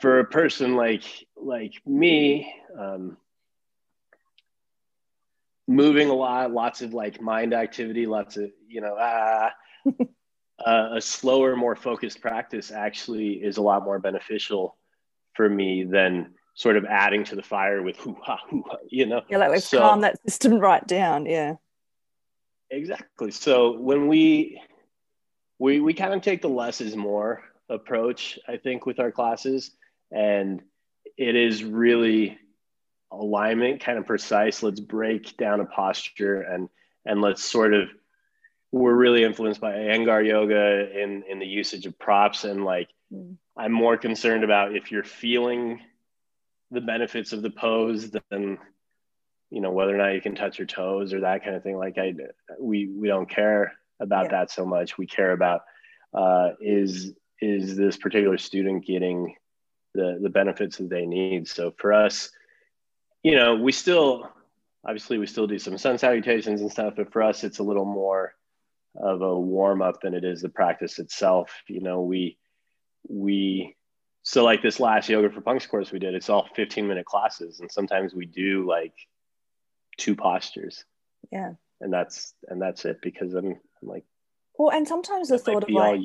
for 0.00 0.20
a 0.20 0.24
person 0.24 0.76
like 0.76 1.04
like 1.36 1.74
me 1.86 2.52
um, 2.78 3.16
moving 5.66 6.10
a 6.10 6.14
lot 6.14 6.52
lots 6.52 6.82
of 6.82 6.92
like 6.92 7.20
mind 7.20 7.54
activity 7.54 8.06
lots 8.06 8.36
of 8.36 8.50
you 8.68 8.82
know 8.82 8.96
ah, 8.98 9.52
uh, 10.64 10.88
a 10.92 11.00
slower 11.00 11.56
more 11.56 11.74
focused 11.74 12.20
practice 12.20 12.70
actually 12.70 13.32
is 13.32 13.56
a 13.56 13.62
lot 13.62 13.84
more 13.84 13.98
beneficial 13.98 14.76
for 15.32 15.48
me 15.48 15.84
than 15.84 16.34
sort 16.54 16.76
of 16.76 16.84
adding 16.84 17.24
to 17.24 17.36
the 17.36 17.42
fire 17.42 17.82
with 17.82 17.96
hoo 17.96 18.16
ha 18.22 18.38
hoo 18.48 18.64
ha 18.68 18.76
you 18.88 19.06
know? 19.06 19.22
Yeah 19.28 19.38
like, 19.38 19.50
like 19.50 19.60
so, 19.60 19.78
calm 19.78 20.00
that 20.00 20.20
system 20.28 20.58
right 20.58 20.86
down 20.86 21.26
yeah. 21.26 21.56
Exactly. 22.70 23.30
So 23.30 23.78
when 23.78 24.08
we 24.08 24.60
we 25.58 25.80
we 25.80 25.94
kind 25.94 26.14
of 26.14 26.22
take 26.22 26.42
the 26.42 26.48
less 26.48 26.80
is 26.80 26.96
more 26.96 27.44
approach 27.70 28.38
i 28.46 28.58
think 28.58 28.84
with 28.84 29.00
our 29.00 29.10
classes 29.10 29.70
and 30.12 30.60
it 31.16 31.34
is 31.34 31.64
really 31.64 32.38
alignment 33.10 33.80
kind 33.80 33.98
of 33.98 34.06
precise. 34.06 34.62
Let's 34.62 34.80
break 34.80 35.36
down 35.36 35.60
a 35.60 35.66
posture 35.66 36.42
and 36.42 36.68
and 37.04 37.20
let's 37.20 37.44
sort 37.44 37.74
of 37.74 37.88
we're 38.72 38.94
really 38.94 39.22
influenced 39.22 39.60
by 39.60 39.72
Iyengar 39.72 40.26
yoga 40.26 41.00
in 41.00 41.22
in 41.28 41.38
the 41.38 41.46
usage 41.46 41.86
of 41.86 41.98
props 41.98 42.44
and 42.44 42.64
like 42.64 42.88
mm. 43.12 43.36
I'm 43.56 43.72
more 43.72 43.96
concerned 43.96 44.42
about 44.42 44.74
if 44.74 44.90
you're 44.90 45.04
feeling 45.04 45.80
the 46.74 46.80
benefits 46.80 47.32
of 47.32 47.42
the 47.42 47.50
pose 47.50 48.10
than 48.30 48.58
you 49.50 49.60
know 49.60 49.70
whether 49.70 49.94
or 49.94 49.98
not 49.98 50.14
you 50.14 50.20
can 50.20 50.34
touch 50.34 50.58
your 50.58 50.66
toes 50.66 51.12
or 51.12 51.20
that 51.20 51.44
kind 51.44 51.56
of 51.56 51.62
thing. 51.62 51.76
Like 51.76 51.98
i 51.98 52.14
we 52.60 52.88
we 52.88 53.08
don't 53.08 53.28
care 53.28 53.72
about 54.00 54.26
yeah. 54.26 54.32
that 54.32 54.50
so 54.50 54.66
much. 54.66 54.98
We 54.98 55.06
care 55.06 55.32
about 55.32 55.62
uh, 56.12 56.50
is 56.60 57.12
is 57.40 57.76
this 57.76 57.96
particular 57.96 58.38
student 58.38 58.86
getting 58.86 59.34
the 59.94 60.18
the 60.20 60.30
benefits 60.30 60.78
that 60.78 60.90
they 60.90 61.06
need. 61.06 61.48
So 61.48 61.72
for 61.78 61.92
us 61.92 62.30
you 63.24 63.34
know 63.34 63.56
we 63.56 63.72
still 63.72 64.30
obviously 64.86 65.18
we 65.18 65.26
still 65.26 65.48
do 65.48 65.58
some 65.58 65.78
sun 65.78 65.98
salutations 65.98 66.60
and 66.60 66.70
stuff 66.70 66.94
but 66.96 67.12
for 67.12 67.22
us 67.22 67.42
it's 67.42 67.58
a 67.58 67.62
little 67.62 67.86
more 67.86 68.34
of 68.96 69.22
a 69.22 69.40
warm 69.40 69.82
up 69.82 70.00
than 70.00 70.14
it 70.14 70.24
is 70.24 70.42
the 70.42 70.48
practice 70.48 71.00
itself. 71.00 71.50
You 71.66 71.80
know 71.80 72.02
we 72.02 72.38
we 73.08 73.74
so 74.24 74.42
like 74.42 74.62
this 74.62 74.80
last 74.80 75.08
yoga 75.08 75.30
for 75.30 75.40
punks 75.40 75.66
course 75.66 75.92
we 75.92 75.98
did 75.98 76.14
it's 76.14 76.28
all 76.28 76.48
15 76.56 76.88
minute 76.88 77.06
classes 77.06 77.60
and 77.60 77.70
sometimes 77.70 78.14
we 78.14 78.26
do 78.26 78.66
like 78.66 78.94
two 79.96 80.16
postures. 80.16 80.84
Yeah. 81.30 81.52
And 81.80 81.92
that's 81.92 82.34
and 82.48 82.60
that's 82.60 82.84
it 82.84 83.00
because 83.02 83.34
i'm, 83.34 83.46
I'm 83.46 83.88
like 83.88 84.04
well 84.58 84.70
and 84.70 84.88
sometimes 84.88 85.28
the 85.28 85.38
thought 85.38 85.64
of 85.64 85.70
like 85.70 86.00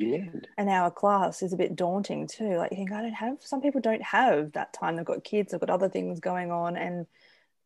an 0.58 0.68
hour 0.68 0.90
class 0.90 1.42
is 1.42 1.52
a 1.52 1.56
bit 1.56 1.74
daunting 1.74 2.28
too. 2.28 2.56
Like 2.56 2.70
you 2.70 2.76
think 2.76 2.92
i 2.92 3.02
don't 3.02 3.12
have 3.12 3.38
some 3.40 3.62
people 3.62 3.80
don't 3.80 4.02
have 4.02 4.52
that 4.52 4.72
time. 4.72 4.96
They've 4.96 5.04
got 5.04 5.24
kids 5.24 5.52
they've 5.52 5.60
got 5.60 5.70
other 5.70 5.88
things 5.88 6.20
going 6.20 6.50
on 6.50 6.76
and 6.76 7.06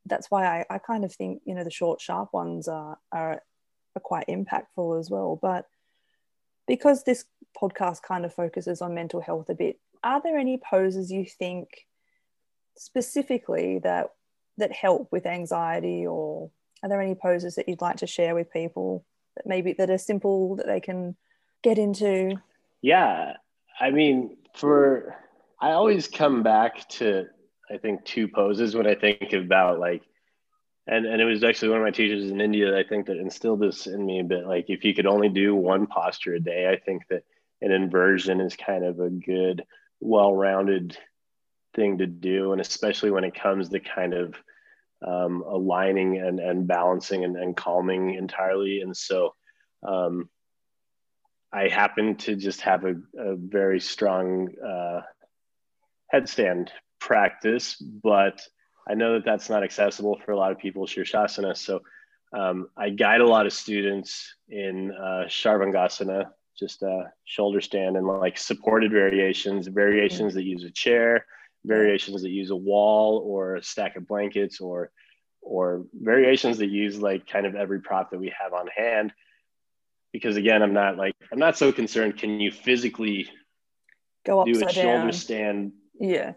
that's 0.06 0.30
why 0.30 0.44
i, 0.44 0.66
I 0.74 0.78
kind 0.78 1.02
of 1.04 1.14
think 1.14 1.40
you 1.46 1.54
know 1.54 1.64
the 1.64 1.70
short 1.70 2.00
sharp 2.00 2.34
ones 2.34 2.68
are, 2.68 2.98
are 3.10 3.40
are 3.96 4.00
quite 4.00 4.26
impactful 4.28 4.98
as 4.98 5.10
well. 5.10 5.38
But 5.40 5.66
because 6.66 7.04
this 7.04 7.24
podcast 7.60 8.02
kind 8.02 8.24
of 8.24 8.34
focuses 8.34 8.82
on 8.82 8.94
mental 8.94 9.20
health 9.20 9.48
a 9.48 9.54
bit 9.54 9.78
are 10.04 10.20
there 10.22 10.38
any 10.38 10.58
poses 10.58 11.10
you 11.10 11.24
think 11.24 11.86
specifically 12.76 13.80
that 13.80 14.10
that 14.58 14.70
help 14.70 15.08
with 15.10 15.26
anxiety 15.26 16.06
or 16.06 16.50
are 16.82 16.88
there 16.88 17.00
any 17.00 17.14
poses 17.14 17.56
that 17.56 17.68
you'd 17.68 17.80
like 17.80 17.96
to 17.96 18.06
share 18.06 18.34
with 18.34 18.52
people 18.52 19.04
that 19.36 19.46
maybe 19.46 19.72
that 19.72 19.90
are 19.90 19.98
simple 19.98 20.56
that 20.56 20.66
they 20.66 20.80
can 20.80 21.16
get 21.62 21.78
into? 21.78 22.36
Yeah 22.82 23.32
i 23.80 23.90
mean 23.90 24.36
for 24.54 25.16
i 25.60 25.72
always 25.72 26.06
come 26.06 26.42
back 26.42 26.88
to 26.88 27.26
i 27.70 27.76
think 27.76 28.04
two 28.04 28.28
poses 28.28 28.76
when 28.76 28.86
i 28.86 28.94
think 28.94 29.32
about 29.32 29.80
like 29.80 30.02
and 30.86 31.06
and 31.06 31.20
it 31.20 31.24
was 31.24 31.42
actually 31.42 31.70
one 31.70 31.78
of 31.78 31.84
my 31.84 31.90
teachers 31.90 32.30
in 32.30 32.40
india 32.40 32.70
that 32.70 32.78
i 32.78 32.84
think 32.84 33.06
that 33.06 33.16
instilled 33.16 33.60
this 33.60 33.86
in 33.86 34.04
me 34.04 34.20
a 34.20 34.24
bit. 34.24 34.46
Like 34.46 34.66
if 34.68 34.84
you 34.84 34.94
could 34.94 35.06
only 35.06 35.28
do 35.28 35.54
one 35.54 35.86
posture 35.86 36.34
a 36.34 36.40
day 36.40 36.68
i 36.70 36.78
think 36.78 37.02
that 37.10 37.24
an 37.62 37.72
inversion 37.72 38.40
is 38.40 38.56
kind 38.56 38.84
of 38.84 39.00
a 39.00 39.10
good 39.10 39.64
well-rounded 40.04 40.96
thing 41.74 41.98
to 41.98 42.06
do 42.06 42.52
and 42.52 42.60
especially 42.60 43.10
when 43.10 43.24
it 43.24 43.34
comes 43.34 43.68
to 43.68 43.80
kind 43.80 44.14
of 44.14 44.34
um, 45.06 45.42
aligning 45.46 46.18
and, 46.18 46.38
and 46.40 46.66
balancing 46.66 47.24
and, 47.24 47.36
and 47.36 47.56
calming 47.56 48.14
entirely. 48.14 48.80
And 48.80 48.96
so 48.96 49.34
um, 49.82 50.28
i 51.54 51.68
happen 51.68 52.16
to 52.16 52.34
just 52.34 52.62
have 52.62 52.84
a, 52.84 52.96
a 53.18 53.36
very 53.36 53.80
strong 53.80 54.48
uh, 54.62 55.00
headstand 56.12 56.68
practice 57.00 57.76
but 57.76 58.42
i 58.88 58.94
know 58.94 59.14
that 59.14 59.24
that's 59.24 59.48
not 59.48 59.62
accessible 59.62 60.20
for 60.24 60.32
a 60.32 60.36
lot 60.36 60.52
of 60.52 60.58
people 60.58 60.86
shirshasana 60.86 61.56
so 61.56 61.80
um, 62.36 62.68
i 62.76 62.90
guide 62.90 63.20
a 63.20 63.26
lot 63.26 63.46
of 63.46 63.52
students 63.52 64.34
in 64.48 64.90
uh, 64.90 65.24
sharvangasana 65.28 66.26
just 66.58 66.82
a 66.82 67.10
shoulder 67.24 67.60
stand 67.60 67.96
and 67.96 68.06
like 68.06 68.38
supported 68.38 68.92
variations, 68.92 69.66
variations 69.66 70.34
that 70.34 70.44
use 70.44 70.64
a 70.64 70.70
chair, 70.70 71.26
variations 71.64 72.22
that 72.22 72.30
use 72.30 72.50
a 72.50 72.56
wall 72.56 73.22
or 73.26 73.56
a 73.56 73.62
stack 73.62 73.96
of 73.96 74.06
blankets 74.06 74.60
or 74.60 74.90
or 75.42 75.84
variations 75.92 76.58
that 76.58 76.68
use 76.68 76.98
like 76.98 77.26
kind 77.26 77.44
of 77.44 77.54
every 77.54 77.80
prop 77.80 78.10
that 78.10 78.18
we 78.18 78.32
have 78.40 78.52
on 78.52 78.66
hand. 78.74 79.12
Because 80.12 80.36
again 80.36 80.62
i'm 80.62 80.72
not 80.72 80.96
like 80.96 81.16
i'm 81.32 81.40
not 81.40 81.58
so 81.58 81.72
concerned 81.72 82.16
can 82.16 82.38
you 82.38 82.52
physically 82.52 83.28
go 84.24 84.44
do 84.44 84.64
a 84.64 84.72
shoulder 84.72 84.98
down. 84.98 85.12
stand? 85.12 85.72
Yeah. 85.98 86.34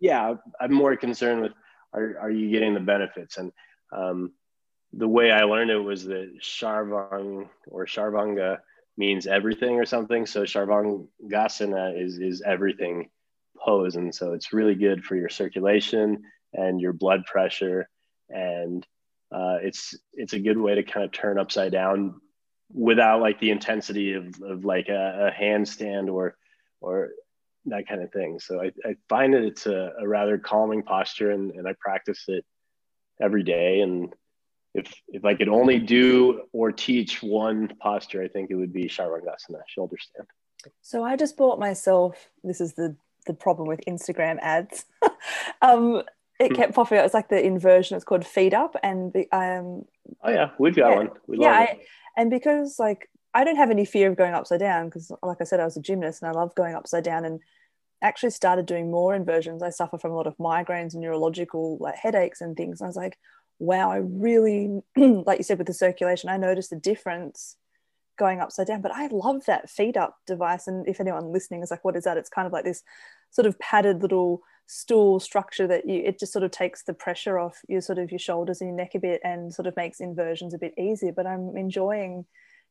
Yeah 0.00 0.34
i'm 0.60 0.72
more 0.72 0.96
concerned 0.96 1.42
with 1.42 1.52
are, 1.92 2.18
are 2.18 2.30
you 2.30 2.50
getting 2.50 2.74
the 2.74 2.80
benefits? 2.80 3.36
And 3.36 3.52
um, 3.92 4.32
the 4.92 5.06
way 5.06 5.30
i 5.30 5.42
learned 5.44 5.70
it 5.70 5.78
was 5.78 6.04
that 6.04 6.32
sharvang 6.40 7.48
or 7.66 7.84
sharvanga 7.84 8.58
means 8.96 9.26
everything 9.26 9.76
or 9.76 9.84
something. 9.84 10.26
So 10.26 10.42
Sharvangasana 10.42 12.00
is 12.00 12.18
is 12.18 12.42
everything 12.42 13.10
pose, 13.58 13.96
and 13.96 14.14
so 14.14 14.32
it's 14.32 14.52
really 14.52 14.74
good 14.74 15.04
for 15.04 15.16
your 15.16 15.28
circulation 15.28 16.22
and 16.52 16.80
your 16.80 16.92
blood 16.92 17.24
pressure, 17.26 17.88
and 18.28 18.86
uh, 19.32 19.58
it's 19.62 19.96
it's 20.12 20.32
a 20.32 20.38
good 20.38 20.58
way 20.58 20.76
to 20.76 20.82
kind 20.82 21.04
of 21.04 21.12
turn 21.12 21.38
upside 21.38 21.72
down 21.72 22.20
without 22.72 23.20
like 23.20 23.38
the 23.40 23.50
intensity 23.50 24.14
of, 24.14 24.34
of 24.42 24.64
like 24.64 24.88
a, 24.88 25.32
a 25.32 25.42
handstand 25.42 26.12
or 26.12 26.36
or 26.80 27.10
that 27.66 27.88
kind 27.88 28.02
of 28.02 28.12
thing. 28.12 28.38
So 28.40 28.60
I, 28.60 28.72
I 28.84 28.96
find 29.08 29.32
that 29.34 29.42
it's 29.42 29.66
a, 29.66 29.92
a 29.98 30.06
rather 30.06 30.38
calming 30.38 30.82
posture, 30.82 31.30
and, 31.30 31.50
and 31.52 31.66
I 31.66 31.74
practice 31.80 32.24
it 32.28 32.44
every 33.20 33.42
day 33.42 33.80
and 33.80 34.12
if 34.74 34.92
if 35.08 35.24
I 35.24 35.34
could 35.34 35.48
only 35.48 35.78
do 35.78 36.42
or 36.52 36.72
teach 36.72 37.22
one 37.22 37.68
posture, 37.80 38.22
I 38.22 38.28
think 38.28 38.50
it 38.50 38.56
would 38.56 38.72
be 38.72 38.84
Sharvangasana, 38.84 39.62
shoulder 39.68 39.96
stand. 39.98 40.28
So 40.82 41.04
I 41.04 41.16
just 41.16 41.36
bought 41.36 41.58
myself. 41.58 42.28
This 42.42 42.60
is 42.60 42.74
the 42.74 42.96
the 43.26 43.34
problem 43.34 43.68
with 43.68 43.80
Instagram 43.86 44.38
ads. 44.40 44.84
um, 45.62 46.02
it 46.40 46.48
hmm. 46.48 46.54
kept 46.54 46.74
popping 46.74 46.98
up. 46.98 47.04
It's 47.04 47.14
like 47.14 47.28
the 47.28 47.42
inversion. 47.42 47.96
It's 47.96 48.04
called 48.04 48.26
Feet 48.26 48.54
Up, 48.54 48.76
and 48.82 49.12
the, 49.12 49.28
um. 49.32 49.84
Oh 50.22 50.30
yeah, 50.30 50.50
we've 50.58 50.74
got 50.74 50.90
yeah, 50.90 50.96
one. 50.96 51.10
We 51.26 51.38
yeah, 51.38 51.52
I, 51.52 51.80
and 52.16 52.30
because 52.30 52.78
like 52.78 53.08
I 53.34 53.44
don't 53.44 53.56
have 53.56 53.70
any 53.70 53.84
fear 53.84 54.10
of 54.10 54.16
going 54.16 54.34
upside 54.34 54.60
down 54.60 54.86
because, 54.86 55.12
like 55.22 55.38
I 55.40 55.44
said, 55.44 55.60
I 55.60 55.64
was 55.64 55.76
a 55.76 55.80
gymnast 55.80 56.22
and 56.22 56.28
I 56.28 56.38
love 56.38 56.54
going 56.54 56.74
upside 56.74 57.04
down 57.04 57.24
and 57.24 57.40
actually 58.02 58.30
started 58.30 58.66
doing 58.66 58.90
more 58.90 59.14
inversions. 59.14 59.62
I 59.62 59.70
suffer 59.70 59.98
from 59.98 60.12
a 60.12 60.16
lot 60.16 60.26
of 60.26 60.36
migraines 60.36 60.92
and 60.92 61.02
neurological 61.02 61.78
like 61.80 61.96
headaches 61.96 62.40
and 62.40 62.56
things. 62.56 62.80
And 62.80 62.86
I 62.86 62.88
was 62.88 62.96
like, 62.96 63.18
wow, 63.58 63.90
I 63.90 63.96
really, 63.96 64.80
like 64.96 65.38
you 65.38 65.44
said 65.44 65.58
with 65.58 65.66
the 65.66 65.74
circulation, 65.74 66.28
I 66.28 66.36
noticed 66.36 66.72
a 66.72 66.76
difference 66.76 67.56
going 68.16 68.40
upside 68.40 68.66
down. 68.66 68.80
But 68.80 68.94
I 68.94 69.08
love 69.08 69.44
that 69.46 69.70
Feet 69.70 69.96
Up 69.96 70.16
device. 70.26 70.66
And 70.66 70.86
if 70.88 71.00
anyone 71.00 71.32
listening 71.32 71.62
is 71.62 71.70
like, 71.70 71.84
what 71.84 71.96
is 71.96 72.04
that? 72.04 72.16
It's 72.16 72.28
kind 72.28 72.46
of 72.46 72.52
like 72.52 72.64
this 72.64 72.82
sort 73.30 73.46
of 73.46 73.58
padded 73.58 74.02
little 74.02 74.42
stool 74.66 75.20
structure 75.20 75.66
that 75.66 75.86
you, 75.86 76.02
it 76.04 76.18
just 76.18 76.32
sort 76.32 76.44
of 76.44 76.50
takes 76.50 76.84
the 76.84 76.94
pressure 76.94 77.38
off 77.38 77.60
your 77.68 77.80
sort 77.80 77.98
of 77.98 78.10
your 78.10 78.18
shoulders 78.18 78.60
and 78.60 78.68
your 78.68 78.76
neck 78.76 78.94
a 78.94 78.98
bit 78.98 79.20
and 79.24 79.52
sort 79.52 79.66
of 79.66 79.76
makes 79.76 80.00
inversions 80.00 80.54
a 80.54 80.58
bit 80.58 80.74
easier. 80.78 81.12
But 81.12 81.26
I'm 81.26 81.56
enjoying 81.56 82.24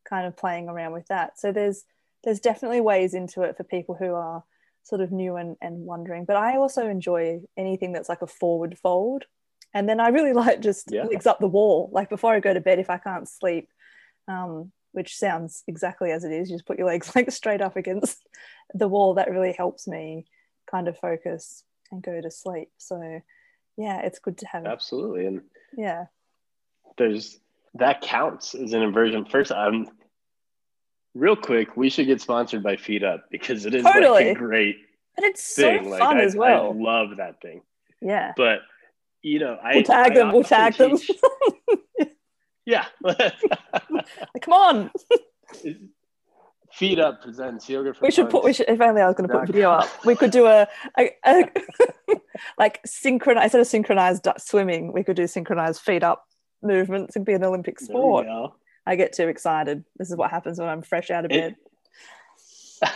kind 0.08 0.26
of 0.26 0.36
playing 0.36 0.70
around 0.70 0.94
with 0.94 1.08
that. 1.08 1.40
So 1.40 1.52
there's, 1.52 1.84
there's 2.24 2.40
definitely 2.40 2.82
ways 2.82 3.14
into 3.14 3.42
it 3.42 3.58
for 3.58 3.64
people 3.64 3.96
who 3.96 4.14
are 4.14 4.44
sort 4.84 5.02
of 5.02 5.12
new 5.12 5.36
and, 5.38 5.56
and 5.62 5.86
wondering. 5.86 6.26
But 6.26 6.38
I 6.38 6.58
also 6.58 6.88
enjoy 6.88 7.42
anything 7.58 7.94
that's 7.94 8.10
like 8.10 8.22
a 8.22 8.28
forward 8.28 8.78
fold 8.78 9.26
and 9.74 9.88
then 9.88 10.00
I 10.00 10.10
really 10.10 10.34
like 10.34 10.62
just 10.62 10.92
yeah. 10.92 11.04
legs 11.04 11.28
up 11.28 11.40
the 11.40 11.48
wall. 11.48 11.90
Like 11.92 12.10
before 12.10 12.34
I 12.34 12.40
go 12.40 12.54
to 12.54 12.62
bed, 12.62 12.80
if 12.80 12.90
I 12.90 12.98
can't 12.98 13.28
sleep, 13.28 13.70
um, 14.28 14.72
which 14.92 15.18
sounds 15.18 15.64
exactly 15.68 16.12
as 16.12 16.24
it 16.24 16.32
is, 16.32 16.50
you 16.50 16.56
just 16.56 16.68
put 16.68 16.78
your 16.78 16.88
legs 16.88 17.12
like 17.16 17.32
straight 17.32 17.62
up 17.62 17.76
against 17.76 18.18
the 18.74 18.88
wall. 18.88 19.16
That 19.16 19.32
really 19.32 19.54
helps 19.54 19.88
me 19.88 20.26
kind 20.70 20.88
of 20.88 20.98
focus 20.98 21.64
and 21.92 22.02
go 22.02 22.22
to 22.22 22.32
sleep. 22.32 22.70
So 22.78 23.22
yeah, 23.78 24.02
it's 24.02 24.20
good 24.20 24.38
to 24.40 24.48
have. 24.48 24.66
Absolutely, 24.66 25.26
and 25.26 25.42
yeah, 25.76 26.06
there's 26.98 27.40
that 27.76 28.02
counts 28.02 28.54
as 28.56 28.74
an 28.74 28.82
inversion. 28.82 29.26
First, 29.26 29.52
I'm 29.52 29.90
real 31.16 31.36
quick. 31.36 31.76
We 31.76 31.90
should 31.90 32.08
get 32.08 32.22
sponsored 32.22 32.64
by 32.64 32.76
Feet 32.76 33.04
Up 33.04 33.26
because 33.32 33.66
it 33.66 33.74
is 33.74 33.84
totally. 33.84 34.26
like 34.26 34.38
a 34.38 34.40
great. 34.40 34.78
But 35.16 35.26
it's 35.26 35.56
thing. 35.56 35.84
so 35.84 35.90
like, 35.90 36.00
fun 36.00 36.18
I, 36.18 36.24
as 36.24 36.36
well. 36.36 36.72
I 36.72 36.76
love 36.76 37.18
that 37.18 37.42
thing. 37.42 37.62
Yeah. 38.02 38.34
But 38.36 38.62
you 39.24 39.40
know, 39.40 39.58
I 39.64 39.76
we'll 39.76 39.84
tag 39.84 40.12
I 40.12 40.16
them. 40.16 40.32
We'll 40.32 40.44
tag 40.44 40.76
teach, 40.76 41.08
them. 41.08 41.80
yeah, 42.66 42.86
come 44.42 44.54
on. 44.54 44.92
Feet 46.74 47.00
up 47.00 47.22
presents 47.22 47.70
yoga. 47.70 47.94
we 48.02 48.10
should 48.10 48.30
put. 48.32 48.44
We 48.44 48.52
should. 48.52 48.68
If 48.68 48.82
only 48.82 49.02
I 49.02 49.08
was 49.08 49.16
going 49.16 49.30
to 49.30 49.36
put 49.36 49.46
video 49.46 49.70
up. 49.70 49.88
We 50.06 50.16
could 50.16 50.32
do 50.32 50.48
a, 50.48 50.68
a, 50.98 51.12
a 51.24 51.50
like 52.58 52.82
synchronized 52.84 53.44
instead 53.44 53.62
of 53.62 53.68
synchronized 53.68 54.28
swimming. 54.40 54.92
We 54.92 55.04
could 55.04 55.16
do 55.16 55.28
synchronized 55.28 55.82
feet 55.82 56.04
up 56.04 56.26
movements 56.64 57.16
and 57.16 57.26
be 57.26 57.34
an 57.34 57.44
Olympic 57.44 57.80
sport. 57.80 58.26
I 58.88 58.96
get 58.96 59.14
too 59.14 59.28
excited. 59.28 59.86
This 59.98 60.10
is 60.10 60.18
what 60.18 60.32
happens 60.32 60.60
when 60.60 60.68
I'm 60.68 60.82
fresh 60.82 61.12
out 61.12 61.26
of 61.26 61.30
bed. 61.30 61.56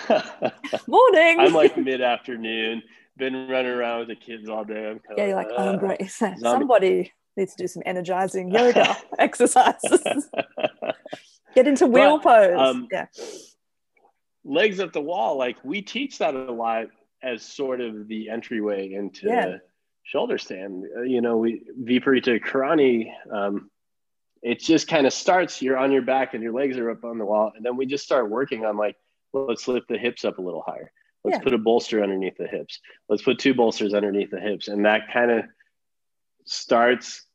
Morning. 0.88 1.40
I'm 1.40 1.54
like 1.54 1.78
mid 1.78 2.02
afternoon 2.02 2.82
been 3.18 3.48
running 3.48 3.72
around 3.72 4.00
with 4.00 4.08
the 4.10 4.16
kids 4.16 4.48
all 4.48 4.64
day. 4.64 4.92
I'm 4.92 5.02
yeah, 5.18 5.28
you're 5.28 5.36
like, 5.36 5.50
oh, 5.52 5.70
uh, 5.70 5.78
great. 5.78 6.10
Somebody 6.40 7.12
needs 7.36 7.56
to 7.56 7.64
do 7.64 7.68
some 7.68 7.84
energizing 7.86 8.52
yoga 8.52 8.96
exercises. 9.20 10.30
Get 11.56 11.68
into 11.68 11.88
wheel 11.88 12.20
but, 12.20 12.52
pose. 12.52 12.60
Um, 12.60 12.88
yeah. 12.92 13.06
Legs 14.44 14.80
up 14.80 14.94
the 14.94 15.02
wall. 15.02 15.38
Like 15.38 15.58
we 15.64 15.82
teach 15.82 16.20
that 16.20 16.36
a 16.36 16.52
lot 16.52 16.88
as 17.22 17.42
sort 17.44 17.82
of 17.82 18.08
the 18.08 18.30
entryway 18.30 18.94
into 18.94 19.28
yeah. 19.28 19.58
shoulder 20.04 20.38
stand. 20.38 20.86
Uh, 20.96 21.02
you 21.02 21.22
know, 21.22 21.38
we 21.38 21.64
Viparita 21.82 22.40
Karani, 22.40 23.12
um, 23.32 23.70
it 24.44 24.60
just 24.60 24.88
kind 24.88 25.08
of 25.08 25.14
starts, 25.14 25.62
you're 25.62 25.78
on 25.78 25.92
your 25.92 26.04
back 26.04 26.34
and 26.34 26.44
your 26.44 26.54
legs 26.54 26.78
are 26.78 26.92
up 26.92 27.04
on 27.04 27.18
the 27.18 27.26
wall. 27.26 27.52
And 27.56 27.66
then 27.66 27.76
we 27.76 27.86
just 27.88 28.06
start 28.06 28.30
working 28.30 28.66
on 28.66 28.78
like, 28.78 28.96
let's 29.34 29.68
lift 29.68 29.88
the 29.88 29.98
hips 29.98 30.26
up 30.26 30.38
a 30.38 30.42
little 30.42 30.64
higher. 30.66 30.92
Let's 31.24 31.38
yeah. 31.38 31.44
put 31.44 31.54
a 31.54 31.58
bolster 31.58 32.02
underneath 32.02 32.38
the 32.38 32.48
hips. 32.48 32.80
Let's 33.10 33.24
put 33.24 33.40
two 33.40 33.54
bolsters 33.54 33.94
underneath 33.94 34.32
the 34.32 34.40
hips. 34.40 34.68
And 34.68 34.86
that 34.86 35.12
kind 35.12 35.32
of 35.32 35.46
starts, 36.46 37.26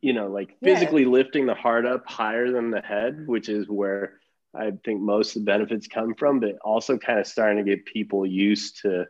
you 0.00 0.12
know, 0.12 0.28
like 0.28 0.56
physically 0.62 1.02
yeah. 1.02 1.08
lifting 1.08 1.46
the 1.46 1.54
heart 1.54 1.84
up 1.84 2.08
higher 2.08 2.50
than 2.50 2.70
the 2.70 2.80
head, 2.80 3.26
which 3.26 3.48
is 3.48 3.68
where 3.68 4.14
I 4.54 4.72
think 4.84 5.00
most 5.00 5.36
of 5.36 5.42
the 5.42 5.46
benefits 5.46 5.88
come 5.88 6.14
from, 6.14 6.40
but 6.40 6.58
also 6.64 6.96
kind 6.96 7.18
of 7.18 7.26
starting 7.26 7.64
to 7.64 7.70
get 7.70 7.84
people 7.84 8.24
used 8.24 8.80
to 8.82 9.06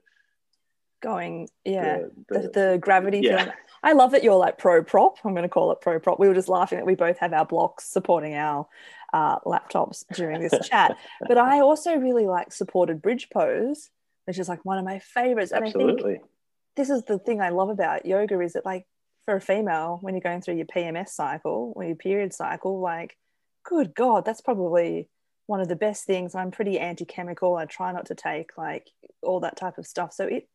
going, 1.01 1.49
yeah, 1.65 1.99
the, 1.99 2.11
the, 2.29 2.41
the, 2.41 2.49
the 2.49 2.79
gravity. 2.79 3.21
Yeah. 3.23 3.53
I 3.83 3.93
love 3.93 4.11
that 4.11 4.23
you're 4.23 4.37
like 4.37 4.59
pro 4.59 4.83
prop. 4.83 5.17
I'm 5.25 5.33
going 5.33 5.45
to 5.45 5.49
call 5.49 5.73
it 5.73 5.81
pro 5.81 5.99
prop. 5.99 6.19
We 6.19 6.29
were 6.29 6.35
just 6.35 6.49
laughing 6.49 6.79
that 6.79 6.87
we 6.87 6.95
both 6.95 7.19
have 7.19 7.33
our 7.33 7.47
blocks 7.47 7.85
supporting 7.85 8.35
our 8.35 8.67
uh, 9.13 9.39
laptops 9.41 10.05
during 10.15 10.41
this 10.41 10.55
chat. 10.69 10.97
But 11.27 11.39
I 11.39 11.61
also 11.61 11.97
really 11.97 12.27
like 12.27 12.53
supported 12.53 13.03
bridge 13.03 13.29
pose, 13.33 13.91
which 14.27 14.39
is 14.39 14.49
like 14.49 14.65
one 14.65 14.79
of 14.79 14.85
my 14.85 14.99
favorites. 14.99 15.53
And 15.53 15.67
Absolutely. 15.67 16.15
I 16.15 16.17
think 16.19 16.29
this 16.77 16.91
is 16.91 17.05
the 17.05 17.19
thing 17.19 17.41
I 17.41 17.51
love 17.51 17.69
about 17.69 18.07
yoga 18.07 18.41
is 18.41 18.55
that 18.55 18.65
like 18.65 18.87
for 19.25 19.37
a 19.37 19.41
female, 19.41 19.99
when 20.01 20.15
you're 20.15 20.21
going 20.21 20.41
through 20.41 20.57
your 20.57 20.67
PMS 20.67 21.11
cycle 21.11 21.73
or 21.77 21.85
your 21.85 21.97
period 21.97 22.33
cycle, 22.33 22.81
like, 22.81 23.17
good 23.65 23.95
God, 23.95 24.25
that's 24.25 24.41
probably 24.41 25.09
one 25.47 25.61
of 25.61 25.69
the 25.69 25.77
best 25.77 26.05
things. 26.05 26.35
I'm 26.35 26.51
pretty 26.51 26.79
anti-chemical. 26.79 27.57
I 27.57 27.67
try 27.67 27.93
not 27.93 28.07
to 28.07 28.15
take 28.15 28.57
like 28.57 28.89
all 29.23 29.41
that 29.41 29.57
type 29.57 29.79
of 29.79 29.87
stuff. 29.87 30.13
So 30.13 30.25
it 30.25 30.49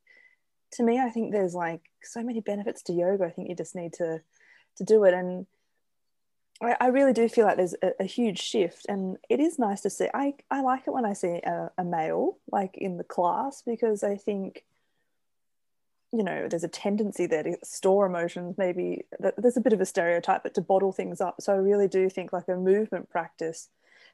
to 0.73 0.83
me, 0.83 0.99
I 0.99 1.09
think 1.09 1.31
there's 1.31 1.53
like 1.53 1.81
so 2.03 2.23
many 2.23 2.41
benefits 2.41 2.81
to 2.83 2.93
yoga. 2.93 3.25
I 3.25 3.29
think 3.29 3.49
you 3.49 3.55
just 3.55 3.75
need 3.75 3.93
to 3.93 4.21
to 4.77 4.83
do 4.83 5.03
it. 5.03 5.13
And 5.13 5.45
I, 6.61 6.75
I 6.79 6.87
really 6.87 7.13
do 7.13 7.27
feel 7.27 7.45
like 7.45 7.57
there's 7.57 7.75
a, 7.81 7.91
a, 7.99 8.05
huge 8.05 8.41
shift. 8.41 8.85
And 8.87 9.17
it 9.29 9.39
is 9.39 9.59
nice 9.59 9.81
to 9.81 9.89
see. 9.89 10.07
I, 10.13 10.35
I 10.49 10.61
like 10.61 10.83
it 10.87 10.93
when 10.93 11.05
I 11.05 11.13
see 11.13 11.41
a, 11.43 11.69
a 11.77 11.83
male 11.83 12.37
like 12.51 12.75
in 12.77 12.97
the 12.97 13.03
class 13.03 13.61
because 13.65 14.03
I 14.03 14.15
think 14.15 14.63
you 16.15 16.23
know 16.23 16.47
there's 16.47 16.63
a 16.63 16.69
tendency 16.69 17.25
there 17.25 17.43
to 17.43 17.57
store 17.63 18.05
emotions 18.05 18.55
maybe 18.57 19.05
there's 19.37 19.57
a 19.57 19.61
bit 19.61 19.73
of 19.73 19.81
a 19.81 19.85
stereotype 19.85 20.43
but 20.43 20.53
to 20.53 20.61
bottle 20.61 20.93
things 20.93 21.19
up 21.19 21.35
so 21.41 21.51
i 21.51 21.57
really 21.57 21.87
do 21.87 22.09
think 22.09 22.31
like 22.31 22.47
a 22.47 22.55
movement 22.55 23.09
practice 23.09 23.69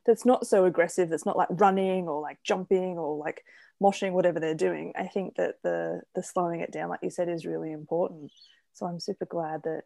that's 0.05 0.25
not 0.25 0.48
so 0.48 0.65
aggressive 0.65 1.10
that's 1.10 1.25
not 1.25 1.38
like 1.38 1.50
running 1.51 2.07
or 2.07 2.21
like 2.21 2.39
jumping 2.43 2.98
or 2.98 3.17
like 3.17 3.43
moshing 3.81 4.13
whatever 4.13 4.39
they're 4.39 4.55
doing 4.55 4.91
i 4.95 5.05
think 5.05 5.36
that 5.36 5.55
the 5.63 6.01
the 6.15 6.24
slowing 6.24 6.60
it 6.60 6.71
down 6.71 6.89
like 6.89 7.01
you 7.03 7.10
said 7.10 7.29
is 7.29 7.45
really 7.45 7.71
important 7.71 8.31
so 8.74 8.86
i'm 8.86 9.00
super 9.00 9.25
glad 9.25 9.62
that 9.63 9.83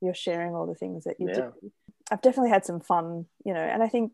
you're 0.00 0.14
sharing 0.14 0.54
all 0.54 0.66
the 0.66 0.74
things 0.74 1.04
that 1.04 1.16
you 1.18 1.28
yeah. 1.28 1.34
do 1.34 1.72
i've 2.10 2.22
definitely 2.22 2.50
had 2.50 2.64
some 2.64 2.80
fun 2.80 3.26
you 3.44 3.52
know 3.52 3.60
and 3.60 3.82
i 3.82 3.88
think 3.88 4.12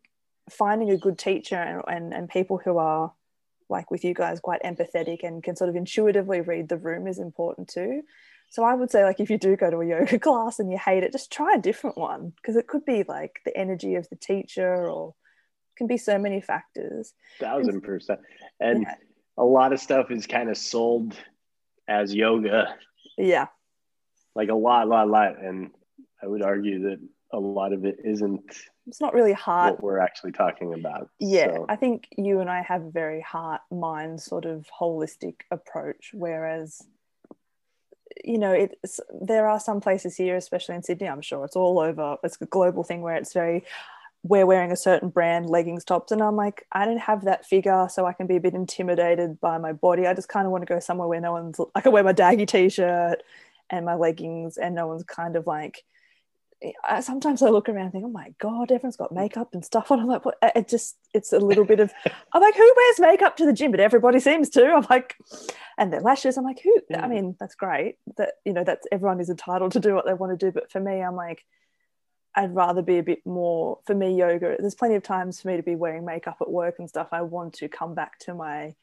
finding 0.51 0.91
a 0.91 0.99
good 0.99 1.19
teacher 1.19 1.57
and, 1.57 1.83
and, 1.87 2.15
and 2.15 2.29
people 2.29 2.61
who 2.63 2.79
are 2.79 3.13
like 3.69 3.91
with 3.91 4.05
you 4.05 4.13
guys 4.13 4.41
quite 4.41 4.63
empathetic 4.63 5.23
and 5.23 5.43
can 5.43 5.57
sort 5.57 5.71
of 5.71 5.77
intuitively 5.77 6.41
read 6.41 6.69
the 6.69 6.77
room 6.77 7.07
is 7.07 7.19
important 7.19 7.69
too 7.69 8.03
so 8.51 8.65
i 8.65 8.75
would 8.75 8.91
say 8.91 9.05
like 9.05 9.21
if 9.21 9.31
you 9.31 9.39
do 9.39 9.57
go 9.57 9.71
to 9.71 9.79
a 9.79 9.87
yoga 9.87 10.19
class 10.21 10.59
and 10.59 10.71
you 10.71 10.79
hate 10.79 11.03
it 11.03 11.13
just 11.13 11.33
try 11.33 11.55
a 11.55 11.61
different 11.61 11.97
one 11.97 12.33
because 12.37 12.57
it 12.57 12.67
could 12.67 12.85
be 12.85 13.05
like 13.07 13.40
the 13.45 13.57
energy 13.57 13.95
of 13.95 14.09
the 14.09 14.16
teacher 14.16 14.88
or 14.88 15.14
can 15.77 15.87
be 15.87 15.97
so 15.97 16.19
many 16.19 16.40
factors. 16.40 17.12
Thousand 17.40 17.83
percent. 17.83 18.21
And 18.61 18.83
yeah. 18.83 18.95
a 19.37 19.45
lot 19.45 19.73
of 19.73 19.81
stuff 19.81 20.11
is 20.11 20.27
kind 20.27 20.51
of 20.51 20.57
sold 20.57 21.16
as 21.88 22.14
yoga. 22.14 22.75
Yeah. 23.19 23.47
Like 24.35 24.49
a 24.49 24.55
lot, 24.55 24.88
lot, 24.88 25.09
lot. 25.09 25.43
And 25.43 25.71
I 26.23 26.27
would 26.27 26.43
argue 26.43 26.83
that 26.90 27.01
a 27.33 27.38
lot 27.38 27.73
of 27.73 27.85
it 27.85 27.97
isn't 28.05 28.42
it's 28.87 29.01
not 29.01 29.14
really 29.14 29.33
hard. 29.33 29.75
what 29.75 29.83
we're 29.83 29.99
actually 29.99 30.33
talking 30.33 30.75
about 30.75 31.09
yeah 31.18 31.55
so. 31.55 31.66
i 31.68 31.77
think 31.77 32.09
you 32.16 32.40
and 32.40 32.51
i 32.51 32.62
have 32.62 32.83
a 32.83 32.90
very 32.90 33.21
heart 33.21 33.61
mind 33.71 34.21
sort 34.21 34.45
of 34.45 34.66
holistic 34.79 35.40
approach 35.51 36.11
whereas 36.12 36.83
you 38.25 38.38
know 38.38 38.53
it's 38.53 39.01
there 39.23 39.49
are 39.49 39.59
some 39.59 39.81
places 39.81 40.16
here 40.16 40.37
especially 40.37 40.75
in 40.75 40.83
sydney 40.83 41.09
i'm 41.09 41.23
sure 41.23 41.45
it's 41.45 41.57
all 41.57 41.79
over. 41.79 42.16
It's 42.23 42.40
a 42.40 42.47
global 42.47 42.85
thing 42.85 43.01
where 43.01 43.16
it's 43.16 43.33
very 43.33 43.64
we're 44.25 44.47
wearing 44.47 44.71
a 44.71 44.77
certain 44.77 45.09
brand 45.09 45.49
leggings 45.49 45.85
tops 45.85 46.12
and 46.12 46.23
i'm 46.23 46.37
like 46.37 46.66
i 46.73 46.85
don't 46.85 46.99
have 46.99 47.25
that 47.25 47.47
figure 47.47 47.88
so 47.90 48.07
i 48.07 48.12
can 48.12 48.27
be 48.27 48.37
a 48.37 48.40
bit 48.40 48.55
intimidated 48.55 49.40
by 49.40 49.59
my 49.59 49.73
body. 49.73 50.07
I 50.07 50.14
just 50.14 50.29
kind 50.29 50.47
of 50.47 50.53
want 50.53 50.62
to 50.62 50.73
go 50.73 50.79
somewhere 50.79 51.09
where 51.09 51.21
no 51.21 51.33
one's 51.33 51.59
i 51.75 51.81
can 51.81 51.92
wear 51.92 52.05
my 52.05 52.12
daggy 52.12 52.47
t-shirt 52.47 53.23
and 53.71 53.87
my 53.87 53.95
leggings 53.95 54.59
and 54.59 54.75
no 54.75 54.87
one's 54.87 55.05
kind 55.05 55.35
of 55.35 55.47
like 55.47 55.85
I, 56.85 57.01
sometimes 57.01 57.42
I 57.42 57.48
look 57.48 57.68
around 57.68 57.85
and 57.85 57.92
think, 57.92 58.05
oh 58.05 58.11
my 58.11 58.35
God, 58.38 58.70
everyone's 58.70 58.96
got 58.96 59.12
makeup 59.12 59.51
and 59.53 59.64
stuff 59.64 59.90
on. 59.90 60.01
I'm 60.01 60.07
like, 60.07 60.25
what? 60.25 60.38
it 60.42 60.68
just, 60.68 60.96
it's 61.12 61.33
a 61.33 61.38
little 61.38 61.64
bit 61.64 61.81
of, 61.81 61.92
I'm 62.33 62.42
like, 62.42 62.55
who 62.55 62.75
wears 62.77 63.01
makeup 63.01 63.37
to 63.37 63.46
the 63.46 63.53
gym? 63.53 63.70
But 63.70 63.81
everybody 63.81 64.20
seems 64.20 64.48
to. 64.51 64.64
I'm 64.72 64.87
like, 64.88 65.16
and 65.79 65.92
their 65.92 66.01
lashes. 66.01 66.37
I'm 66.37 66.44
like, 66.44 66.61
who? 66.62 66.75
I 66.94 67.09
mean, 67.09 67.37
that's 67.40 67.55
great 67.55 67.96
that, 68.16 68.35
you 68.44 68.53
know, 68.53 68.64
that's 68.64 68.87
everyone 68.92 69.20
is 69.20 69.31
entitled 69.31 69.72
to 69.72 69.81
do 69.81 69.94
what 69.94 70.07
they 70.07 70.14
want 70.14 70.38
to 70.38 70.46
do. 70.46 70.53
But 70.53 70.70
for 70.70 70.81
me, 70.81 71.03
I'm 71.03 71.16
like, 71.16 71.44
I'd 72.35 72.55
rather 72.55 72.83
be 72.83 72.98
a 72.98 73.03
bit 73.03 73.27
more 73.27 73.79
for 73.85 73.94
me 73.94 74.16
yoga 74.16 74.57
there's 74.59 74.75
plenty 74.75 74.94
of 74.94 75.03
times 75.03 75.40
for 75.40 75.48
me 75.48 75.57
to 75.57 75.62
be 75.62 75.77
wearing 75.77 76.05
makeup 76.05 76.38
at 76.40 76.51
work 76.51 76.77
and 76.79 76.88
stuff 76.88 77.09
I 77.12 77.22
want 77.22 77.55
to 77.55 77.68
come 77.68 77.94
back 77.94 78.18
to 78.20 78.35
my 78.35 78.75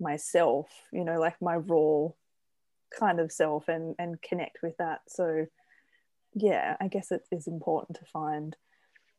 myself 0.00 0.68
you 0.92 1.04
know 1.04 1.20
like 1.20 1.40
my 1.40 1.56
raw 1.56 2.08
kind 2.98 3.20
of 3.20 3.30
self 3.30 3.68
and 3.68 3.94
and 3.98 4.20
connect 4.20 4.58
with 4.62 4.76
that 4.78 5.02
so 5.06 5.46
yeah 6.34 6.76
I 6.80 6.88
guess 6.88 7.10
it 7.10 7.22
is 7.30 7.46
important 7.46 7.98
to 7.98 8.04
find. 8.06 8.56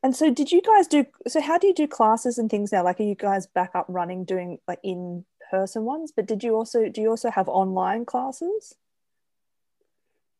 And 0.03 0.15
so 0.15 0.31
did 0.33 0.51
you 0.51 0.61
guys 0.61 0.87
do 0.87 1.05
so 1.27 1.41
how 1.41 1.57
do 1.57 1.67
you 1.67 1.73
do 1.73 1.87
classes 1.87 2.37
and 2.37 2.49
things 2.49 2.71
now? 2.71 2.83
Like 2.83 2.99
are 2.99 3.03
you 3.03 3.15
guys 3.15 3.47
back 3.47 3.71
up 3.75 3.85
running 3.87 4.25
doing 4.25 4.59
like 4.67 4.79
in 4.83 5.25
person 5.49 5.83
ones? 5.83 6.11
But 6.15 6.25
did 6.25 6.43
you 6.43 6.55
also 6.55 6.89
do 6.89 7.01
you 7.01 7.09
also 7.09 7.29
have 7.29 7.47
online 7.47 8.05
classes? 8.05 8.75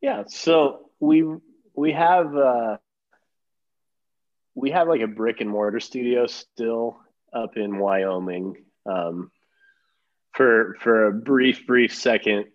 Yeah 0.00 0.24
so 0.26 0.90
we 1.00 1.24
we 1.74 1.92
have 1.92 2.36
uh 2.36 2.78
we 4.54 4.70
have 4.70 4.88
like 4.88 5.00
a 5.00 5.06
brick 5.06 5.40
and 5.40 5.50
mortar 5.50 5.80
studio 5.80 6.26
still 6.26 6.98
up 7.32 7.56
in 7.56 7.78
Wyoming. 7.78 8.64
Um, 8.84 9.30
for 10.32 10.76
for 10.80 11.06
a 11.06 11.12
brief 11.12 11.66
brief 11.66 11.94
second, 11.94 12.46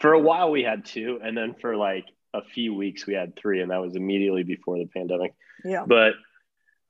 for 0.00 0.12
a 0.12 0.20
while 0.20 0.50
we 0.50 0.62
had 0.62 0.84
two, 0.84 1.20
and 1.22 1.36
then 1.36 1.54
for 1.54 1.76
like 1.76 2.06
a 2.34 2.42
few 2.42 2.74
weeks 2.74 3.06
we 3.06 3.14
had 3.14 3.36
three, 3.36 3.62
and 3.62 3.70
that 3.70 3.80
was 3.80 3.96
immediately 3.96 4.42
before 4.42 4.78
the 4.78 4.86
pandemic. 4.86 5.34
Yeah. 5.64 5.84
But 5.86 6.14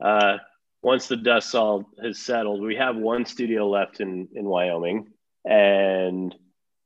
uh, 0.00 0.38
once 0.82 1.06
the 1.06 1.16
dust 1.16 1.54
all 1.54 1.88
has 2.02 2.18
settled, 2.18 2.62
we 2.62 2.76
have 2.76 2.96
one 2.96 3.26
studio 3.26 3.68
left 3.68 4.00
in 4.00 4.28
in 4.34 4.44
Wyoming, 4.46 5.12
and 5.44 6.34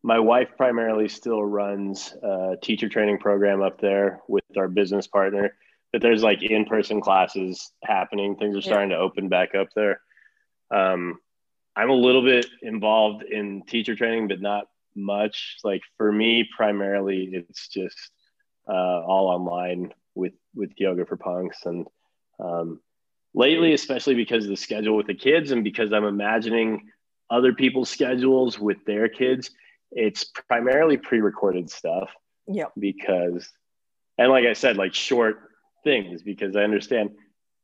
my 0.03 0.19
wife 0.19 0.49
primarily 0.57 1.09
still 1.09 1.43
runs 1.43 2.15
a 2.23 2.57
teacher 2.63 2.89
training 2.89 3.19
program 3.19 3.63
up 3.63 3.81
there 3.81 4.21
with 4.29 4.45
our 4.57 4.69
business 4.69 5.07
partner 5.07 5.55
but 5.93 6.03
there's 6.03 6.23
like 6.23 6.43
in-person 6.43 7.01
classes 7.01 7.73
happening 7.83 8.37
things 8.37 8.57
are 8.57 8.63
starting 8.63 8.91
yeah. 8.91 8.97
to 8.97 9.03
open 9.03 9.29
back 9.29 9.55
up 9.55 9.69
there 9.75 10.01
um, 10.71 11.19
i'm 11.77 11.91
a 11.91 11.95
little 11.95 12.23
bit 12.23 12.47
involved 12.63 13.23
in 13.23 13.63
teacher 13.63 13.95
training 13.95 14.29
but 14.29 14.41
not 14.41 14.67
much 14.95 15.57
like 15.65 15.83
for 15.97 16.11
me 16.11 16.49
primarily 16.57 17.31
it's 17.33 17.69
just 17.69 18.11
uh, 18.69 19.03
all 19.03 19.29
online 19.29 19.93
with 20.15 20.35
with 20.55 20.71
yoga 20.77 21.05
for 21.07 21.17
punks 21.17 21.65
and 21.65 21.87
um, 22.41 22.81
lately 23.35 23.73
especially 23.73 24.15
because 24.15 24.45
of 24.45 24.51
the 24.51 24.57
schedule 24.57 24.97
with 24.97 25.07
the 25.07 25.15
kids 25.15 25.51
and 25.51 25.65
because 25.65 25.93
i'm 25.93 26.05
imagining 26.05 26.89
other 27.31 27.53
people's 27.53 27.91
schedules 27.91 28.59
with 28.59 28.85
their 28.85 29.09
kids 29.09 29.51
it's 29.91 30.25
primarily 30.25 30.97
pre-recorded 30.97 31.71
stuff 31.71 32.11
yeah 32.47 32.67
because 32.79 33.51
and 34.17 34.31
like 34.31 34.45
i 34.45 34.53
said 34.53 34.77
like 34.77 34.95
short 34.95 35.49
things 35.85 36.23
because 36.23 36.57
I 36.57 36.63
understand 36.63 37.11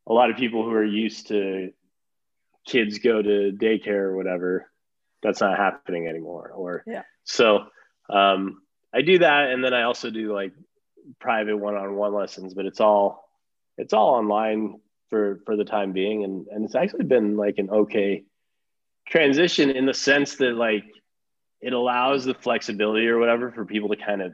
a 0.06 0.12
lot 0.12 0.30
of 0.30 0.36
people 0.36 0.64
who 0.64 0.72
are 0.72 0.84
used 0.84 1.28
to 1.28 1.72
kids 2.66 2.98
go 2.98 3.20
to 3.20 3.52
daycare 3.52 4.04
or 4.04 4.16
whatever. 4.16 4.70
That's 5.22 5.40
not 5.40 5.56
happening 5.56 6.08
anymore. 6.08 6.52
Or 6.54 6.82
yeah. 6.86 7.02
So 7.24 7.66
um, 8.10 8.62
I 8.92 9.02
do 9.02 9.18
that, 9.18 9.50
and 9.50 9.64
then 9.64 9.72
I 9.72 9.82
also 9.82 10.10
do 10.10 10.34
like 10.34 10.52
private 11.18 11.56
one-on-one 11.56 12.14
lessons, 12.14 12.54
but 12.54 12.66
it's 12.66 12.80
all 12.80 13.28
it's 13.76 13.92
all 13.92 14.14
online 14.14 14.80
for 15.10 15.40
for 15.44 15.56
the 15.56 15.64
time 15.64 15.92
being, 15.92 16.24
and 16.24 16.46
and 16.48 16.64
it's 16.64 16.74
actually 16.74 17.04
been 17.04 17.36
like 17.36 17.58
an 17.58 17.70
okay 17.70 18.24
transition 19.06 19.70
in 19.70 19.86
the 19.86 19.94
sense 19.94 20.36
that 20.36 20.54
like 20.54 20.84
it 21.60 21.72
allows 21.72 22.24
the 22.24 22.34
flexibility 22.34 23.06
or 23.06 23.18
whatever 23.18 23.50
for 23.50 23.64
people 23.64 23.88
to 23.88 23.96
kind 23.96 24.22
of 24.22 24.32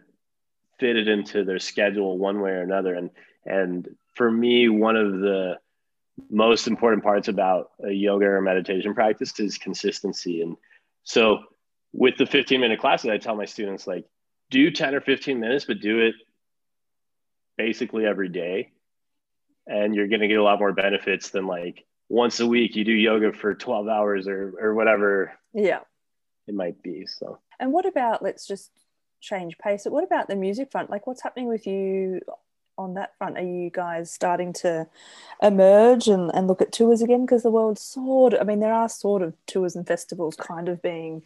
fit 0.79 0.97
it 0.97 1.09
into 1.09 1.45
their 1.45 1.59
schedule 1.59 2.17
one 2.17 2.41
way 2.41 2.51
or 2.51 2.63
another 2.63 2.95
and 2.95 3.11
and 3.45 3.89
for 4.15 4.31
me, 4.31 4.69
one 4.69 4.97
of 4.97 5.21
the 5.21 5.59
most 6.29 6.67
important 6.67 7.03
parts 7.03 7.29
about 7.29 7.71
a 7.85 7.91
yoga 7.91 8.27
or 8.27 8.41
meditation 8.41 8.95
practice 8.95 9.39
is 9.41 9.57
consistency. 9.57 10.43
And 10.43 10.57
so 11.05 11.41
with 11.93 12.17
the 12.19 12.27
15 12.27 12.61
minute 12.61 12.81
classes, 12.81 13.11
I 13.11 13.19
tell 13.19 13.37
my 13.37 13.47
students 13.47 13.87
like, 13.87 14.05
do 14.51 14.71
10 14.71 14.95
or 14.95 15.01
15 15.01 15.39
minutes, 15.39 15.65
but 15.65 15.81
do 15.81 16.01
it 16.01 16.15
basically 17.61 18.07
every 18.07 18.29
day. 18.29 18.71
And 19.67 19.95
you're 19.95 20.09
going 20.09 20.21
to 20.21 20.29
get 20.29 20.39
a 20.39 20.43
lot 20.43 20.59
more 20.59 20.73
benefits 20.73 21.31
than 21.31 21.47
like 21.47 21.85
once 22.09 22.41
a 22.41 22.47
week 22.47 22.75
you 22.75 22.85
do 22.85 22.93
yoga 22.93 23.33
for 23.33 23.55
12 23.55 23.87
hours 23.87 24.27
or, 24.27 24.55
or 24.59 24.75
whatever. 24.75 25.33
Yeah. 25.53 25.81
It 26.47 26.55
might 26.55 26.83
be. 26.83 27.07
So, 27.07 27.39
and 27.61 27.71
what 27.73 27.87
about, 27.87 28.23
let's 28.23 28.47
just 28.47 28.71
change 29.21 29.59
pace. 29.59 29.85
What 29.85 30.05
about 30.05 30.27
the 30.27 30.37
music 30.37 30.73
front? 30.73 30.91
Like, 30.91 31.07
what's 31.07 31.23
happening 31.23 31.49
with 31.49 31.67
you 31.67 32.23
on 32.79 32.95
that 32.95 33.17
front? 33.19 33.37
Are 33.37 33.43
you 33.43 33.71
guys 33.71 34.11
starting 34.11 34.55
to 34.55 34.89
emerge 35.43 36.09
and, 36.09 36.31
and 36.35 36.49
look 36.49 36.63
at 36.63 36.73
tours 36.73 37.03
again? 37.03 37.27
Because 37.27 37.43
the 37.43 37.51
world's 37.51 37.83
sort 37.83 38.33
of, 38.33 38.41
I 38.41 38.45
mean, 38.45 38.61
there 38.61 38.73
are 38.73 38.89
sort 38.89 39.23
of 39.23 39.35
tours 39.47 39.77
and 39.77 39.87
festivals 39.87 40.35
kind 40.35 40.69
of 40.69 40.81
being 40.81 41.23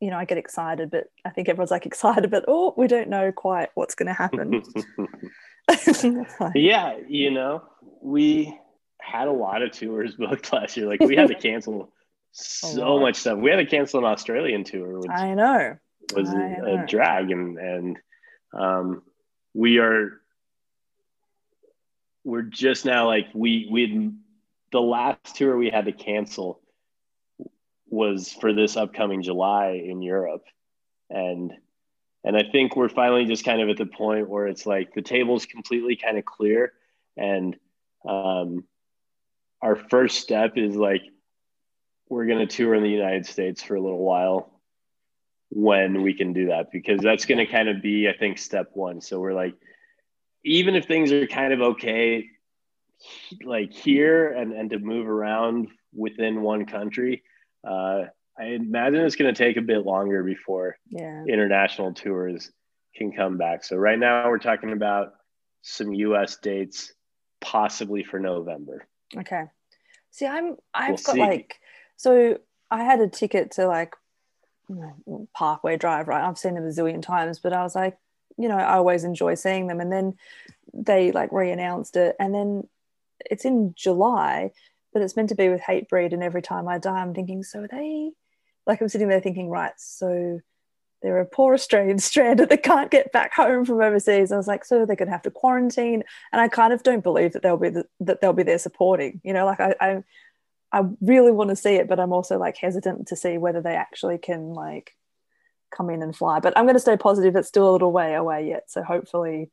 you 0.00 0.10
know, 0.10 0.16
I 0.16 0.24
get 0.24 0.38
excited, 0.38 0.90
but 0.90 1.04
I 1.24 1.30
think 1.30 1.48
everyone's 1.48 1.70
like 1.70 1.86
excited, 1.86 2.30
but 2.30 2.44
oh, 2.48 2.74
we 2.76 2.86
don't 2.86 3.08
know 3.08 3.32
quite 3.32 3.70
what's 3.74 3.94
going 3.94 4.08
to 4.08 4.12
happen. 4.12 4.62
yeah, 6.54 6.96
you 7.08 7.30
know, 7.30 7.62
we 8.00 8.58
had 9.00 9.28
a 9.28 9.32
lot 9.32 9.62
of 9.62 9.72
tours 9.72 10.14
booked 10.14 10.52
last 10.52 10.76
year. 10.76 10.86
Like 10.86 11.00
we 11.00 11.16
had 11.16 11.28
to 11.28 11.34
cancel 11.34 11.92
so 12.32 12.98
much 12.98 13.16
stuff. 13.16 13.38
We 13.38 13.50
had 13.50 13.56
to 13.56 13.66
cancel 13.66 14.00
an 14.00 14.06
Australian 14.06 14.64
tour, 14.64 15.00
which 15.00 15.10
I 15.10 15.34
know 15.34 15.76
was 16.14 16.30
I 16.30 16.32
a, 16.32 16.62
know. 16.62 16.82
a 16.82 16.86
drag, 16.86 17.30
and 17.30 17.58
and 17.58 17.98
um, 18.54 19.02
we 19.54 19.78
are 19.78 20.20
we're 22.24 22.42
just 22.42 22.84
now 22.84 23.06
like 23.06 23.26
we 23.34 23.68
we 23.70 24.12
the 24.72 24.80
last 24.80 25.36
tour 25.36 25.56
we 25.56 25.70
had 25.70 25.86
to 25.86 25.92
cancel 25.92 26.60
was 27.90 28.32
for 28.32 28.52
this 28.52 28.76
upcoming 28.76 29.22
July 29.22 29.82
in 29.84 30.02
Europe. 30.02 30.44
And 31.10 31.52
and 32.24 32.36
I 32.36 32.42
think 32.50 32.76
we're 32.76 32.88
finally 32.88 33.24
just 33.24 33.44
kind 33.44 33.62
of 33.62 33.68
at 33.68 33.76
the 33.76 33.86
point 33.86 34.28
where 34.28 34.46
it's 34.46 34.66
like 34.66 34.92
the 34.92 35.02
table's 35.02 35.46
completely 35.46 35.96
kind 35.96 36.18
of 36.18 36.24
clear. 36.24 36.72
And 37.16 37.56
um, 38.06 38.64
our 39.62 39.76
first 39.76 40.20
step 40.20 40.56
is 40.56 40.76
like 40.76 41.02
we're 42.08 42.26
going 42.26 42.46
to 42.46 42.46
tour 42.46 42.74
in 42.74 42.82
the 42.82 42.90
United 42.90 43.26
States 43.26 43.62
for 43.62 43.76
a 43.76 43.80
little 43.80 44.02
while 44.04 44.60
when 45.50 46.02
we 46.02 46.14
can 46.14 46.32
do 46.32 46.48
that 46.48 46.70
because 46.72 47.00
that's 47.00 47.24
going 47.24 47.38
to 47.38 47.46
kind 47.46 47.68
of 47.68 47.82
be, 47.82 48.08
I 48.08 48.16
think, 48.16 48.38
step 48.38 48.70
one. 48.74 49.00
So 49.00 49.20
we're 49.20 49.34
like, 49.34 49.54
even 50.44 50.74
if 50.74 50.86
things 50.86 51.12
are 51.12 51.26
kind 51.26 51.52
of 51.52 51.60
okay, 51.60 52.26
like 53.44 53.72
here 53.72 54.32
and, 54.32 54.52
and 54.52 54.70
to 54.70 54.78
move 54.78 55.08
around 55.08 55.68
within 55.94 56.42
one 56.42 56.66
country, 56.66 57.22
uh, 57.68 58.06
I 58.38 58.44
imagine 58.44 59.04
it's 59.04 59.16
going 59.16 59.32
to 59.32 59.38
take 59.38 59.56
a 59.56 59.62
bit 59.62 59.84
longer 59.84 60.22
before 60.22 60.78
yeah. 60.88 61.24
international 61.24 61.92
tours 61.92 62.50
can 62.94 63.12
come 63.12 63.36
back. 63.36 63.64
So 63.64 63.76
right 63.76 63.98
now 63.98 64.28
we're 64.28 64.38
talking 64.38 64.72
about 64.72 65.14
some 65.62 65.92
U.S. 65.92 66.36
dates, 66.36 66.92
possibly 67.40 68.04
for 68.04 68.18
November. 68.18 68.86
Okay. 69.16 69.44
See, 70.10 70.26
I'm 70.26 70.56
I've 70.72 70.90
we'll 70.90 70.96
got 70.98 71.14
see. 71.14 71.20
like 71.20 71.60
so 71.96 72.38
I 72.70 72.84
had 72.84 73.00
a 73.00 73.08
ticket 73.08 73.52
to 73.52 73.66
like 73.66 73.94
Parkway 75.34 75.76
Drive, 75.76 76.08
right? 76.08 76.24
I've 76.24 76.38
seen 76.38 76.54
them 76.54 76.64
a 76.64 76.68
zillion 76.68 77.02
times, 77.02 77.38
but 77.38 77.52
I 77.52 77.62
was 77.62 77.74
like, 77.74 77.98
you 78.36 78.48
know, 78.48 78.56
I 78.56 78.76
always 78.76 79.04
enjoy 79.04 79.34
seeing 79.34 79.66
them, 79.66 79.80
and 79.80 79.92
then 79.92 80.14
they 80.72 81.12
like 81.12 81.32
re-announced 81.32 81.96
it, 81.96 82.14
and 82.20 82.34
then 82.34 82.68
it's 83.30 83.44
in 83.44 83.74
July, 83.74 84.52
but 84.98 85.04
it's 85.04 85.14
meant 85.14 85.28
to 85.28 85.36
be 85.36 85.48
with 85.48 85.60
Hatebreed. 85.60 86.12
And 86.12 86.24
every 86.24 86.42
time 86.42 86.66
I 86.66 86.78
die, 86.78 86.98
I'm 86.98 87.14
thinking, 87.14 87.44
so 87.44 87.60
are 87.60 87.68
they 87.68 88.10
like 88.66 88.80
I'm 88.80 88.88
sitting 88.88 89.06
there 89.06 89.20
thinking, 89.20 89.48
right, 89.48 89.72
so 89.76 90.40
they're 91.00 91.20
a 91.20 91.24
poor 91.24 91.54
Australian 91.54 91.98
stranded 92.00 92.48
that 92.48 92.64
can't 92.64 92.90
get 92.90 93.12
back 93.12 93.32
home 93.32 93.64
from 93.64 93.80
overseas. 93.80 94.32
I 94.32 94.36
was 94.36 94.48
like, 94.48 94.64
so 94.64 94.84
they're 94.84 94.96
going 94.96 95.06
to 95.06 95.12
have 95.12 95.22
to 95.22 95.30
quarantine, 95.30 96.02
and 96.32 96.40
I 96.40 96.48
kind 96.48 96.72
of 96.72 96.82
don't 96.82 97.04
believe 97.04 97.32
that 97.34 97.42
they'll 97.42 97.56
be 97.56 97.70
the, 97.70 97.86
that 98.00 98.20
they'll 98.20 98.32
be 98.32 98.42
there 98.42 98.58
supporting. 98.58 99.20
You 99.22 99.34
know, 99.34 99.46
like 99.46 99.60
I, 99.60 99.74
I, 99.80 100.02
I 100.72 100.82
really 101.00 101.30
want 101.30 101.50
to 101.50 101.56
see 101.56 101.76
it, 101.76 101.88
but 101.88 102.00
I'm 102.00 102.12
also 102.12 102.36
like 102.38 102.56
hesitant 102.56 103.06
to 103.08 103.16
see 103.16 103.38
whether 103.38 103.62
they 103.62 103.76
actually 103.76 104.18
can 104.18 104.52
like 104.52 104.96
come 105.70 105.90
in 105.90 106.02
and 106.02 106.14
fly. 106.14 106.40
But 106.40 106.58
I'm 106.58 106.64
going 106.64 106.74
to 106.74 106.80
stay 106.80 106.96
positive. 106.96 107.36
It's 107.36 107.46
still 107.46 107.70
a 107.70 107.72
little 107.72 107.92
way 107.92 108.14
away 108.14 108.48
yet, 108.48 108.64
so 108.68 108.82
hopefully 108.82 109.52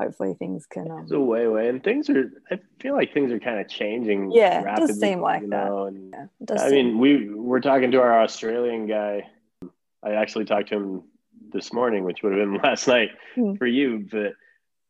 hopefully 0.00 0.34
things 0.34 0.66
can 0.66 0.90
um, 0.90 1.00
it's 1.02 1.12
a 1.12 1.18
way 1.18 1.44
away 1.44 1.68
and 1.68 1.82
things 1.82 2.08
are 2.08 2.30
i 2.50 2.58
feel 2.80 2.94
like 2.94 3.12
things 3.12 3.32
are 3.32 3.40
kind 3.40 3.58
of 3.58 3.68
changing 3.68 4.30
yeah 4.30 4.62
rapidly, 4.62 4.84
it 4.84 4.88
does 4.88 5.00
seem 5.00 5.20
like 5.20 5.42
that 5.42 5.48
know? 5.48 5.86
and 5.86 6.14
yeah, 6.14 6.54
i 6.54 6.68
seem... 6.68 6.86
mean 6.86 6.98
we 6.98 7.34
we're 7.34 7.60
talking 7.60 7.90
to 7.90 8.00
our 8.00 8.22
australian 8.22 8.86
guy 8.86 9.22
i 10.02 10.12
actually 10.12 10.44
talked 10.44 10.68
to 10.68 10.76
him 10.76 11.02
this 11.50 11.72
morning 11.72 12.04
which 12.04 12.22
would 12.22 12.32
have 12.32 12.40
been 12.40 12.60
last 12.62 12.86
night 12.86 13.10
hmm. 13.34 13.54
for 13.54 13.66
you 13.66 14.06
but 14.10 14.32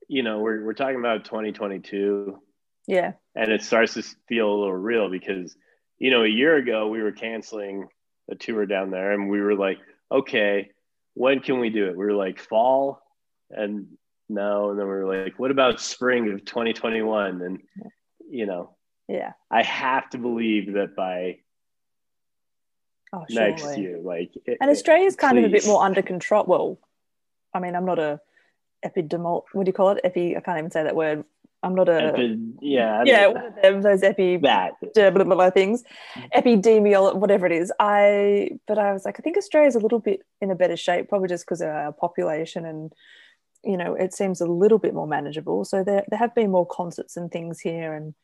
you 0.09 0.23
know 0.23 0.41
we're, 0.41 0.65
we're 0.65 0.75
talking 0.75 0.99
about 0.99 1.25
2022 1.25 2.39
yeah 2.87 3.13
and 3.35 3.51
it 3.51 3.63
starts 3.63 3.95
to 3.95 4.03
feel 4.29 4.49
a 4.49 4.59
little 4.59 4.75
real 4.75 5.11
because 5.11 5.57
you 5.99 6.11
know 6.11 6.25
a 6.25 6.29
year 6.29 6.57
ago 6.57 6.89
we 6.89 7.03
were 7.03 7.13
canceling 7.13 7.89
a 8.31 8.35
tour 8.35 8.67
down 8.67 8.91
there 8.91 9.13
and 9.13 9.29
we 9.29 9.41
were 9.41 9.55
like 9.55 9.79
okay 10.13 10.71
when 11.15 11.41
can 11.41 11.61
we 11.61 11.71
do 11.71 11.87
it 11.87 11.97
we 11.97 12.05
were 12.05 12.13
like 12.13 12.39
fall 12.41 13.01
and 13.51 13.87
no 14.29 14.71
and 14.71 14.79
then 14.79 14.87
we 14.87 14.93
are 14.93 15.25
like 15.25 15.39
what 15.39 15.51
about 15.51 15.81
spring 15.81 16.31
of 16.33 16.45
2021 16.45 17.43
and 17.43 17.59
you 18.31 18.47
know 18.47 18.75
yeah. 19.09 19.33
I 19.51 19.63
have 19.63 20.11
to 20.11 20.19
believe 20.19 20.75
that 20.75 20.95
by 20.95 21.39
oh, 23.15 23.25
next 23.31 23.79
year 23.79 23.99
like 23.99 24.33
it, 24.45 24.59
and 24.61 24.71
australia's 24.71 25.17
kind 25.17 25.37
please. 25.37 25.45
of 25.45 25.51
a 25.51 25.53
bit 25.53 25.67
more 25.67 25.83
under 25.83 26.03
control. 26.03 26.45
Well 26.47 26.79
i 27.55 27.59
mean 27.59 27.75
i'm 27.75 27.87
not 27.87 27.99
a 27.99 28.21
epidemiol 28.85 29.45
what 29.53 29.65
do 29.65 29.69
you 29.69 29.73
call 29.73 29.91
it? 29.91 30.01
Epi 30.05 30.37
i 30.37 30.41
can't 30.41 30.59
even 30.59 30.71
say 30.71 30.83
that 30.83 30.95
word. 30.95 31.25
I'm 31.61 31.75
not 31.75 31.89
a 31.89 32.13
Epi, 32.13 32.39
yeah 32.61 33.03
yeah 33.05 33.27
one 33.27 33.47
of 33.47 33.55
them 33.63 33.83
those 33.83 34.03
epi 34.05 34.37
that. 34.39 34.75
blah, 34.95 35.11
blah, 35.11 35.25
blah, 35.25 35.51
things. 35.51 35.83
Epidemiol 36.37 37.17
whatever 37.17 37.47
it 37.47 37.53
is. 37.53 37.73
I 37.81 38.51
but 38.69 38.79
I 38.79 38.93
was 38.93 39.05
like 39.05 39.19
I 39.19 39.23
think 39.23 39.37
Australia's 39.37 39.75
a 39.75 39.81
little 39.81 39.99
bit 39.99 40.21
in 40.41 40.53
a 40.53 40.55
better 40.55 40.77
shape 40.77 41.09
probably 41.09 41.29
just 41.29 41.45
because 41.45 41.61
of 41.61 41.69
our 41.69 41.93
population 41.93 42.65
and 42.65 42.93
you 43.65 43.77
know 43.77 43.95
it 43.95 44.15
seems 44.15 44.41
a 44.41 44.47
little 44.47 44.79
bit 44.79 44.95
more 44.95 45.07
manageable. 45.07 45.65
So 45.65 45.85
there, 45.85 46.05
there 46.09 46.19
have 46.19 46.35
been 46.35 46.51
more 46.51 46.67
concerts 46.67 47.17
and 47.17 47.31
things 47.31 47.61
here 47.61 47.95
and 47.95 48.15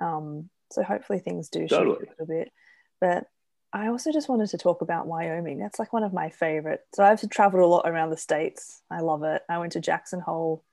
um, 0.00 0.50
so 0.72 0.82
hopefully 0.82 1.20
things 1.20 1.48
do 1.48 1.68
totally. 1.68 1.96
shift 2.00 2.12
a 2.18 2.22
little 2.22 2.26
bit. 2.26 2.52
But 3.00 3.26
i 3.72 3.88
also 3.88 4.12
just 4.12 4.28
wanted 4.28 4.48
to 4.50 4.58
talk 4.58 4.82
about 4.82 5.06
wyoming. 5.06 5.58
That's 5.58 5.78
like 5.78 5.92
one 5.92 6.04
of 6.04 6.12
my 6.12 6.30
favorite 6.30 6.80
so 6.94 7.04
i've 7.04 7.28
traveled 7.30 7.62
a 7.62 7.66
lot 7.66 7.88
around 7.88 8.10
the 8.10 8.16
states. 8.16 8.82
I 8.90 9.00
love 9.00 9.22
it. 9.24 9.42
I 9.48 9.58
went 9.58 9.72
to 9.72 9.80
jackson 9.80 10.20
hole 10.20 10.64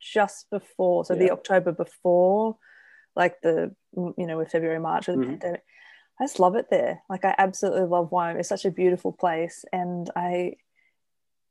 just 0.00 0.50
before 0.50 1.04
so 1.04 1.14
yeah. 1.14 1.20
the 1.20 1.30
october 1.30 1.72
before 1.72 2.58
like 3.16 3.40
the 3.42 3.74
you 3.94 4.26
know 4.26 4.36
with 4.36 4.50
february 4.50 4.78
march 4.78 5.06
with 5.06 5.16
mm-hmm. 5.16 5.22
the 5.22 5.38
pandemic. 5.38 5.62
I 6.20 6.24
just 6.24 6.38
love 6.38 6.54
it 6.54 6.66
there. 6.70 7.02
Like 7.08 7.24
i 7.24 7.34
absolutely 7.38 7.86
love 7.86 8.12
wyoming. 8.12 8.40
It's 8.40 8.48
such 8.48 8.64
a 8.64 8.70
beautiful 8.70 9.12
place. 9.12 9.64
And 9.72 10.10
i 10.14 10.54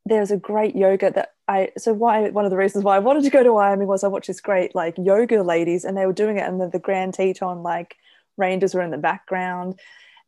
there's 0.05 0.31
a 0.31 0.37
great 0.37 0.75
yoga 0.75 1.11
that 1.11 1.33
I 1.47 1.71
so 1.77 1.93
why 1.93 2.29
one 2.29 2.45
of 2.45 2.51
the 2.51 2.57
reasons 2.57 2.83
why 2.83 2.95
I 2.95 2.99
wanted 2.99 3.23
to 3.23 3.29
go 3.29 3.43
to 3.43 3.53
Wyoming 3.53 3.87
was 3.87 4.03
I 4.03 4.07
watched 4.07 4.27
this 4.27 4.41
great 4.41 4.75
like 4.75 4.95
yoga 4.97 5.43
ladies 5.43 5.85
and 5.85 5.97
they 5.97 6.05
were 6.05 6.13
doing 6.13 6.37
it 6.37 6.47
and 6.47 6.59
then 6.59 6.69
the 6.71 6.79
Grand 6.79 7.13
Teton 7.13 7.63
like 7.63 7.97
rangers 8.37 8.73
were 8.73 8.81
in 8.81 8.91
the 8.91 8.97
background. 8.97 9.79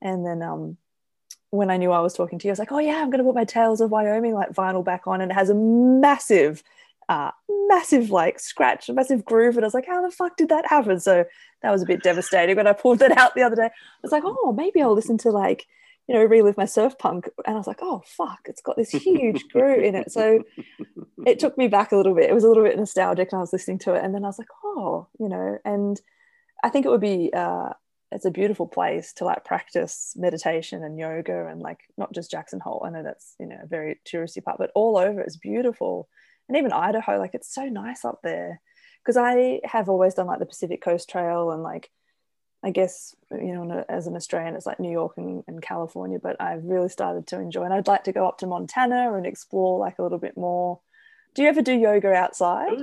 And 0.01 0.25
then 0.25 0.41
um 0.41 0.77
when 1.51 1.69
I 1.69 1.77
knew 1.77 1.91
I 1.91 1.99
was 1.99 2.13
talking 2.13 2.39
to 2.39 2.47
you 2.47 2.51
I 2.51 2.53
was 2.53 2.59
like 2.59 2.71
oh 2.71 2.79
yeah 2.79 3.01
I'm 3.01 3.09
gonna 3.09 3.23
put 3.23 3.35
my 3.35 3.45
Tales 3.45 3.81
of 3.81 3.91
Wyoming 3.91 4.33
like 4.33 4.51
vinyl 4.51 4.83
back 4.83 5.07
on 5.07 5.21
and 5.21 5.31
it 5.31 5.35
has 5.35 5.49
a 5.49 5.55
massive 5.55 6.63
uh 7.07 7.31
massive 7.67 8.09
like 8.09 8.39
scratch 8.39 8.89
a 8.89 8.93
massive 8.93 9.25
groove 9.25 9.55
and 9.55 9.63
I 9.63 9.67
was 9.67 9.73
like 9.73 9.87
how 9.87 10.01
the 10.01 10.11
fuck 10.11 10.37
did 10.37 10.49
that 10.49 10.67
happen? 10.67 10.99
So 10.99 11.25
that 11.61 11.71
was 11.71 11.81
a 11.81 11.85
bit 11.85 12.03
devastating 12.03 12.55
when 12.55 12.67
I 12.67 12.73
pulled 12.73 12.99
that 12.99 13.17
out 13.17 13.35
the 13.35 13.43
other 13.43 13.55
day. 13.55 13.65
I 13.65 13.99
was 14.01 14.11
like 14.11 14.23
oh 14.25 14.53
maybe 14.53 14.81
I'll 14.81 14.93
listen 14.93 15.17
to 15.19 15.31
like 15.31 15.65
you 16.07 16.13
know, 16.15 16.23
relive 16.23 16.57
my 16.57 16.65
surf 16.65 16.97
punk. 16.97 17.29
And 17.45 17.55
I 17.55 17.57
was 17.57 17.67
like, 17.67 17.79
oh, 17.81 18.03
fuck, 18.05 18.41
it's 18.45 18.61
got 18.61 18.77
this 18.77 18.91
huge 18.91 19.47
groove 19.49 19.83
in 19.83 19.95
it. 19.95 20.11
So 20.11 20.43
it 21.25 21.39
took 21.39 21.57
me 21.57 21.67
back 21.67 21.91
a 21.91 21.97
little 21.97 22.13
bit. 22.13 22.29
It 22.29 22.33
was 22.33 22.43
a 22.43 22.47
little 22.47 22.63
bit 22.63 22.77
nostalgic 22.77 23.29
and 23.31 23.37
I 23.37 23.41
was 23.41 23.53
listening 23.53 23.79
to 23.79 23.95
it. 23.95 24.03
And 24.03 24.13
then 24.13 24.23
I 24.23 24.27
was 24.27 24.39
like, 24.39 24.49
oh, 24.63 25.07
you 25.19 25.29
know, 25.29 25.57
and 25.65 25.99
I 26.63 26.69
think 26.69 26.85
it 26.85 26.89
would 26.89 27.01
be, 27.01 27.31
uh, 27.35 27.69
it's 28.11 28.25
a 28.25 28.31
beautiful 28.31 28.67
place 28.67 29.13
to 29.13 29.25
like 29.25 29.43
practice 29.43 30.13
meditation 30.15 30.83
and 30.83 30.97
yoga 30.97 31.47
and 31.47 31.59
like 31.59 31.79
not 31.97 32.13
just 32.13 32.31
Jackson 32.31 32.59
Hole. 32.59 32.83
I 32.85 32.91
know 32.91 33.03
that's, 33.03 33.35
you 33.39 33.47
know, 33.47 33.57
a 33.63 33.67
very 33.67 33.99
touristy 34.05 34.43
part, 34.43 34.59
but 34.59 34.71
all 34.75 34.97
over 34.97 35.21
it's 35.21 35.37
beautiful. 35.37 36.07
And 36.47 36.57
even 36.57 36.71
Idaho, 36.71 37.17
like 37.17 37.33
it's 37.33 37.53
so 37.53 37.65
nice 37.65 38.05
up 38.05 38.19
there. 38.23 38.61
Because 39.03 39.17
I 39.17 39.59
have 39.63 39.89
always 39.89 40.13
done 40.13 40.27
like 40.27 40.39
the 40.39 40.45
Pacific 40.45 40.81
Coast 40.81 41.09
Trail 41.09 41.51
and 41.51 41.61
like 41.61 41.91
I 42.65 42.71
guess 42.71 43.15
you 43.31 43.53
know 43.53 43.85
as 43.87 44.07
an 44.07 44.15
Australian 44.15 44.55
it's 44.55 44.65
like 44.65 44.79
New 44.79 44.91
York 44.91 45.13
and, 45.17 45.43
and, 45.47 45.61
California 45.61 46.17
but 46.21 46.35
I've 46.41 46.65
really 46.65 46.89
started 46.89 47.27
to 47.27 47.39
enjoy 47.39 47.63
and 47.63 47.73
I'd 47.73 47.87
like 47.87 48.05
to 48.05 48.11
go 48.11 48.27
up 48.27 48.39
to 48.39 48.47
Montana 48.47 49.13
and 49.13 49.25
explore 49.25 49.77
like 49.79 49.99
a 49.99 50.03
little 50.03 50.17
bit 50.17 50.35
more. 50.35 50.79
Do 51.35 51.43
you 51.43 51.49
ever 51.49 51.61
do 51.61 51.73
yoga 51.73 52.11
outside? 52.11 52.73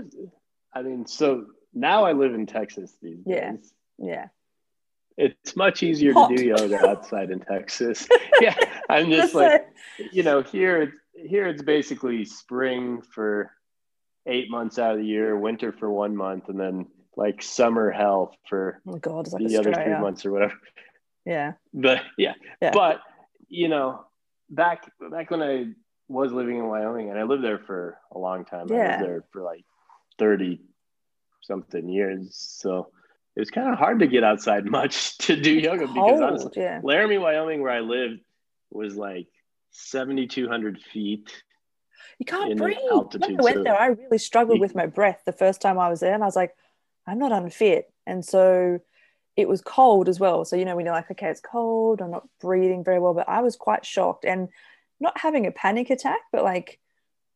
I 0.72 0.82
mean 0.82 1.06
so 1.06 1.46
now 1.74 2.04
I 2.04 2.12
live 2.12 2.32
in 2.32 2.46
Texas 2.46 2.96
these 3.02 3.18
yeah. 3.26 3.52
days. 3.52 3.72
Yeah. 3.98 4.28
It's 5.16 5.56
much 5.56 5.82
easier 5.82 6.12
Hot. 6.12 6.28
to 6.28 6.36
do 6.36 6.44
yoga 6.44 6.88
outside 6.88 7.30
in 7.30 7.40
Texas. 7.40 8.06
Yeah 8.40 8.54
I'm 8.88 9.10
just 9.10 9.34
like 9.34 9.66
you 10.12 10.22
know 10.22 10.42
here 10.42 10.94
here 11.14 11.48
it's 11.48 11.62
basically 11.62 12.24
spring 12.24 13.02
for 13.02 13.50
eight 14.26 14.50
months 14.50 14.78
out 14.78 14.92
of 14.92 14.98
the 14.98 15.06
year, 15.06 15.36
winter 15.36 15.72
for 15.72 15.90
one 15.90 16.16
month, 16.16 16.48
and 16.48 16.58
then 16.58 16.86
like 17.16 17.42
summer 17.42 17.90
hell 17.90 18.34
for 18.48 18.80
oh 18.86 18.96
God, 18.96 19.30
like 19.32 19.46
the 19.46 19.58
other 19.58 19.72
three 19.72 19.98
months 19.98 20.24
or 20.24 20.32
whatever. 20.32 20.54
Yeah. 21.24 21.52
But 21.72 22.02
yeah. 22.18 22.34
Yeah. 22.60 22.70
But 22.72 23.00
you 23.48 23.68
know, 23.68 24.04
back 24.50 24.90
back 25.10 25.30
when 25.30 25.42
I 25.42 25.66
was 26.08 26.32
living 26.32 26.58
in 26.58 26.66
Wyoming 26.66 27.10
and 27.10 27.18
I 27.18 27.22
lived 27.22 27.44
there 27.44 27.58
for 27.58 27.98
a 28.14 28.18
long 28.18 28.44
time. 28.44 28.66
I 28.70 28.74
Yeah. 28.74 28.90
lived 28.92 29.04
there 29.04 29.24
for 29.30 29.42
like 29.42 29.64
30 30.18 30.60
something 31.42 31.88
years. 31.88 32.34
So 32.36 32.88
it 33.36 33.40
was 33.40 33.50
kind 33.50 33.70
of 33.72 33.78
hard 33.78 34.00
to 34.00 34.06
get 34.06 34.24
outside 34.24 34.64
much 34.66 35.16
to 35.26 35.36
do 35.40 35.52
yoga 35.52 35.86
because 35.86 35.94
Cold, 35.94 36.22
honestly, 36.22 36.52
yeah. 36.56 36.80
Laramie, 36.82 37.18
Wyoming, 37.18 37.62
where 37.62 37.72
I 37.72 37.80
lived, 37.80 38.20
was 38.70 38.94
like 38.96 39.26
7,200 39.70 40.78
feet. 40.80 41.30
You 42.18 42.26
can't 42.26 42.56
breathe. 42.56 42.76
When 42.82 42.92
altitude, 42.92 43.40
I 43.40 43.42
went 43.42 43.56
so- 43.58 43.62
there, 43.64 43.78
I 43.78 43.86
really 43.88 44.18
struggled 44.18 44.56
You- 44.58 44.62
with 44.62 44.74
my 44.74 44.86
breath 44.86 45.22
the 45.24 45.32
first 45.32 45.60
time 45.60 45.78
I 45.78 45.88
was 45.88 46.00
there, 46.00 46.14
and 46.14 46.22
I 46.22 46.26
was 46.26 46.36
like, 46.36 46.54
I'm 47.06 47.18
not 47.18 47.32
unfit. 47.32 47.92
And 48.06 48.24
so 48.24 48.80
it 49.36 49.48
was 49.48 49.60
cold 49.60 50.08
as 50.08 50.20
well. 50.20 50.44
So 50.44 50.56
you 50.56 50.64
know, 50.64 50.76
when 50.76 50.86
you're 50.86 50.94
like, 50.94 51.10
okay, 51.10 51.28
it's 51.28 51.40
cold, 51.40 52.00
I'm 52.00 52.10
not 52.10 52.28
breathing 52.40 52.84
very 52.84 53.00
well, 53.00 53.14
but 53.14 53.28
I 53.28 53.40
was 53.40 53.56
quite 53.56 53.84
shocked 53.84 54.24
and 54.24 54.48
not 55.00 55.18
having 55.18 55.46
a 55.46 55.52
panic 55.52 55.90
attack, 55.90 56.20
but 56.30 56.44
like 56.44 56.78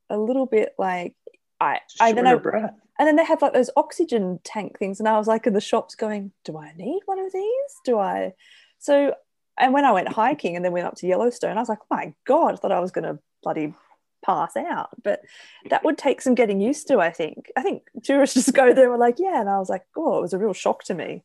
a 0.08 0.18
little 0.18 0.46
bit 0.46 0.74
like 0.78 1.14
I, 1.60 1.80
I 2.00 2.12
then 2.12 2.26
I, 2.26 2.34
breath. 2.36 2.74
and 2.98 3.08
then 3.08 3.16
they 3.16 3.24
have 3.24 3.42
like 3.42 3.54
those 3.54 3.70
oxygen 3.76 4.40
tank 4.44 4.78
things, 4.78 5.00
and 5.00 5.08
I 5.08 5.18
was 5.18 5.26
like 5.26 5.46
in 5.46 5.52
the 5.52 5.60
shops 5.60 5.94
going, 5.94 6.32
do 6.44 6.58
I 6.58 6.72
need 6.76 7.00
one 7.06 7.18
of 7.18 7.32
these? 7.32 7.80
Do 7.84 7.98
I? 7.98 8.34
So, 8.78 9.14
and 9.58 9.72
when 9.72 9.84
I 9.84 9.92
went 9.92 10.08
hiking 10.08 10.54
and 10.54 10.64
then 10.64 10.72
went 10.72 10.86
up 10.86 10.96
to 10.96 11.06
Yellowstone, 11.06 11.56
I 11.56 11.60
was 11.60 11.68
like, 11.68 11.78
oh 11.82 11.96
my 11.96 12.14
god, 12.26 12.54
I 12.54 12.56
thought 12.56 12.72
I 12.72 12.80
was 12.80 12.92
gonna 12.92 13.18
bloody 13.42 13.74
pass 14.26 14.56
out. 14.56 14.90
But 15.02 15.20
that 15.70 15.84
would 15.84 15.96
take 15.96 16.20
some 16.20 16.34
getting 16.34 16.60
used 16.60 16.88
to. 16.88 16.98
I 16.98 17.10
think. 17.10 17.50
I 17.56 17.62
think 17.62 17.84
tourists 18.02 18.34
just 18.34 18.52
go 18.52 18.74
there 18.74 18.84
and 18.84 18.92
were 18.92 18.98
like, 18.98 19.18
yeah, 19.18 19.40
and 19.40 19.48
I 19.48 19.58
was 19.58 19.70
like, 19.70 19.84
oh, 19.96 20.18
it 20.18 20.22
was 20.22 20.32
a 20.32 20.38
real 20.38 20.52
shock 20.52 20.84
to 20.84 20.94
me 20.94 21.22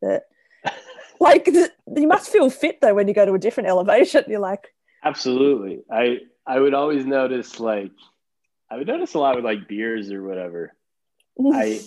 that. 0.00 0.24
Like 1.20 1.44
th- 1.44 1.70
you 1.96 2.08
must 2.08 2.28
feel 2.28 2.50
fit 2.50 2.80
though 2.80 2.92
when 2.92 3.06
you 3.06 3.14
go 3.14 3.24
to 3.24 3.34
a 3.34 3.38
different 3.38 3.68
elevation. 3.68 4.24
You're 4.28 4.40
like, 4.40 4.74
Absolutely. 5.04 5.80
I 5.90 6.18
I 6.44 6.58
would 6.58 6.74
always 6.74 7.06
notice 7.06 7.60
like 7.60 7.92
I 8.70 8.76
would 8.76 8.88
notice 8.88 9.14
a 9.14 9.20
lot 9.20 9.36
with 9.36 9.44
like 9.44 9.68
beers 9.68 10.10
or 10.10 10.22
whatever. 10.24 10.74
I 11.40 11.80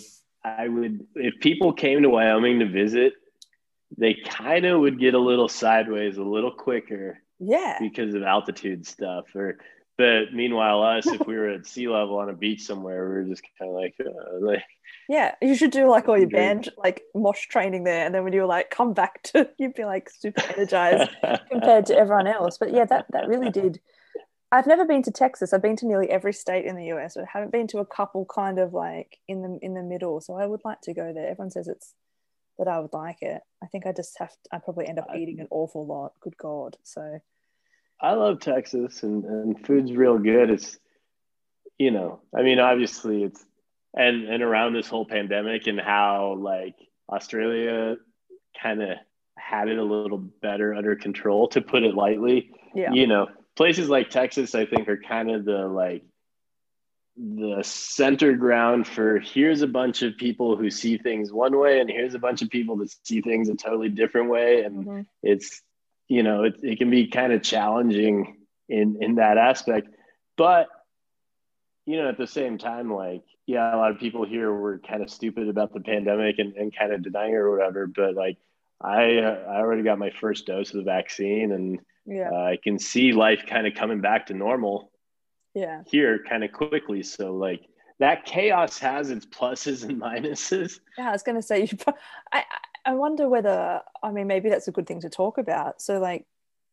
I 0.44 0.68
would 0.68 1.08
if 1.16 1.40
people 1.42 1.74
came 1.74 2.04
to 2.04 2.10
Wyoming 2.10 2.60
to 2.60 2.68
visit, 2.68 3.14
they 3.98 4.14
kind 4.14 4.66
of 4.66 4.80
would 4.80 5.00
get 5.00 5.14
a 5.14 5.20
little 5.20 5.50
sideways 5.50 6.18
a 6.18 6.24
little 6.24 6.52
quicker 6.52 7.20
yeah, 7.40 7.78
because 7.80 8.14
of 8.14 8.24
altitude 8.24 8.88
stuff 8.88 9.36
or 9.36 9.60
but 9.98 10.34
meanwhile 10.34 10.84
us 10.84 11.08
if 11.08 11.26
we 11.28 11.36
were 11.38 11.50
at 11.50 11.66
sea 11.66 11.88
level 11.88 12.18
on 12.18 12.30
a 12.30 12.34
beach 12.34 12.62
somewhere 12.62 13.08
we 13.08 13.16
were 13.16 13.24
just 13.24 13.44
kind 13.58 13.70
of 13.70 13.76
like, 13.76 13.96
uh, 14.00 14.40
like 14.40 14.64
Yeah, 15.10 15.36
you 15.42 15.56
should 15.56 15.72
do 15.72 15.90
like 15.90 16.08
all 16.08 16.18
your 16.18 16.30
band 16.30 16.70
like 16.78 17.04
mosh 17.16 17.48
training 17.48 17.84
there, 17.84 18.06
and 18.06 18.14
then 18.14 18.24
when 18.24 18.34
you 18.34 18.42
were 18.42 18.48
like 18.48 18.70
come 18.70 18.94
back 18.94 19.24
to, 19.24 19.50
you'd 19.58 19.74
be 19.74 19.86
like 19.86 20.10
super 20.10 20.44
energized 20.50 21.10
compared 21.52 21.86
to 21.88 21.98
everyone 21.98 22.28
else. 22.28 22.58
But 22.58 22.74
yeah, 22.74 22.86
that 22.86 23.06
that 23.12 23.28
really 23.28 23.50
did. 23.50 23.80
I've 24.52 24.68
never 24.68 24.86
been 24.86 25.04
to 25.04 25.12
Texas. 25.12 25.52
I've 25.52 25.62
been 25.62 25.76
to 25.78 25.88
nearly 25.88 26.10
every 26.10 26.34
state 26.34 26.66
in 26.66 26.76
the 26.76 26.94
US, 26.94 27.16
but 27.16 27.24
I 27.24 27.28
haven't 27.32 27.52
been 27.52 27.68
to 27.68 27.80
a 27.80 27.86
couple 27.86 28.26
kind 28.26 28.60
of 28.60 28.74
like 28.74 29.18
in 29.28 29.42
the 29.42 29.60
in 29.62 29.74
the 29.74 29.84
middle. 29.84 30.22
So 30.22 30.36
I 30.36 30.46
would 30.46 30.62
like 30.64 30.82
to 30.82 30.94
go 30.94 31.14
there. 31.14 31.30
Everyone 31.30 31.52
says 31.52 31.68
it's 31.68 31.94
that 32.58 32.68
I 32.68 32.80
would 32.80 32.94
like 32.94 33.22
it. 33.22 33.42
I 33.64 33.68
think 33.68 33.86
I 33.86 33.92
just 33.92 34.18
have. 34.20 34.30
To, 34.30 34.38
I 34.52 34.60
probably 34.60 34.88
end 34.88 35.00
up 35.00 35.08
eating 35.16 35.40
an 35.40 35.48
awful 35.52 35.86
lot. 35.86 36.14
Good 36.22 36.38
God. 36.38 36.78
So 36.84 37.20
I 38.00 38.14
love 38.14 38.40
Texas 38.40 39.04
and, 39.04 39.24
and 39.26 39.66
food's 39.66 39.92
real 39.92 40.18
good. 40.18 40.50
It's, 40.50 40.78
you 41.78 41.92
know, 41.92 42.22
I 42.36 42.44
mean, 42.44 42.60
obviously 42.60 43.24
it's, 43.24 43.44
and, 43.96 44.28
and 44.28 44.44
around 44.44 44.74
this 44.74 44.88
whole 44.88 45.06
pandemic 45.06 45.68
and 45.68 45.80
how 45.80 46.38
like 46.40 46.76
Australia 47.10 47.96
kind 48.62 48.82
of 48.84 48.98
had 49.38 49.68
it 49.70 49.78
a 49.78 49.84
little 49.84 50.18
better 50.18 50.74
under 50.74 50.96
control 50.96 51.48
to 51.50 51.62
put 51.62 51.84
it 51.84 51.96
lightly, 51.96 52.52
yeah, 52.76 52.92
you 52.92 53.08
know, 53.08 53.28
places 53.56 53.90
like 53.90 54.10
Texas, 54.10 54.54
I 54.54 54.66
think 54.66 54.88
are 54.90 54.98
kind 54.98 55.32
of 55.32 55.46
the 55.46 55.68
like, 55.68 56.04
the 57.20 57.64
center 57.64 58.34
ground 58.34 58.88
for 58.88 59.18
here's 59.18 59.64
a 59.64 59.68
bunch 59.68 60.04
of 60.04 60.16
people 60.18 60.56
who 60.56 60.70
see 60.70 61.00
things 61.00 61.34
one 61.34 61.58
way 61.58 61.80
and 61.80 61.90
here's 61.90 62.14
a 62.14 62.20
bunch 62.20 62.44
of 62.44 62.50
people 62.52 62.76
that 62.78 62.94
see 63.04 63.22
things 63.22 63.50
a 63.50 63.56
totally 63.56 63.90
different 63.90 64.30
way 64.30 64.62
and 64.62 64.86
Mhm. 64.86 65.06
it's 65.24 65.64
you 66.08 66.24
know 66.24 66.44
it, 66.44 66.56
it 66.62 66.78
can 66.78 66.90
be 66.90 67.08
kind 67.08 67.34
of 67.34 67.42
challenging 67.42 68.38
in 68.70 68.98
in 69.02 69.16
that 69.16 69.38
aspect. 69.38 69.90
But 70.38 70.68
you 71.86 71.98
know 71.98 72.10
at 72.10 72.18
the 72.18 72.28
same 72.28 72.58
time 72.58 72.94
like 72.94 73.24
yeah 73.46 73.76
a 73.76 73.78
lot 73.78 73.92
of 73.92 74.00
people 74.00 74.26
here 74.26 74.52
were 74.54 74.80
kind 74.80 75.02
of 75.02 75.10
stupid 75.10 75.48
about 75.48 75.74
the 75.74 75.80
pandemic 75.80 76.40
and, 76.40 76.54
and 76.56 76.76
kind 76.76 76.92
of 76.92 77.02
denying 77.02 77.34
it 77.34 77.38
or 77.38 77.52
whatever. 77.52 77.88
But 77.88 78.16
like 78.16 78.38
i 78.80 79.18
uh, 79.18 79.44
i 79.50 79.56
already 79.58 79.82
got 79.82 79.98
my 79.98 80.12
first 80.12 80.46
dose 80.46 80.70
of 80.70 80.78
the 80.78 80.84
vaccine 80.84 81.52
and 81.52 81.80
yeah, 82.06 82.30
uh, 82.32 82.44
i 82.44 82.60
can 82.64 82.78
see 82.78 83.12
life 83.12 83.44
kind 83.48 83.66
of 83.66 83.74
coming 83.74 84.02
back 84.02 84.28
to 84.28 84.36
normal 84.36 84.92
yeah. 85.58 85.82
here 85.88 86.20
kind 86.30 86.44
of 86.44 86.52
quickly. 86.52 87.04
So 87.04 87.36
like 87.36 87.68
that 88.00 88.26
chaos 88.26 88.78
has 88.80 89.10
its 89.10 89.26
pluses 89.26 89.84
and 89.84 90.02
minuses. 90.02 90.80
Yeah, 90.98 91.10
I 91.10 91.12
was 91.12 91.24
going 91.24 91.36
to 91.36 91.42
say, 91.42 91.62
you, 91.62 91.78
I, 92.32 92.44
I 92.88 92.94
wonder 92.94 93.28
whether, 93.28 93.82
I 94.02 94.12
mean, 94.12 94.28
maybe 94.28 94.48
that's 94.50 94.70
a 94.70 94.72
good 94.72 94.88
thing 94.88 95.02
to 95.02 95.10
talk 95.10 95.38
about. 95.38 95.82
So, 95.82 96.00
like, 96.00 96.26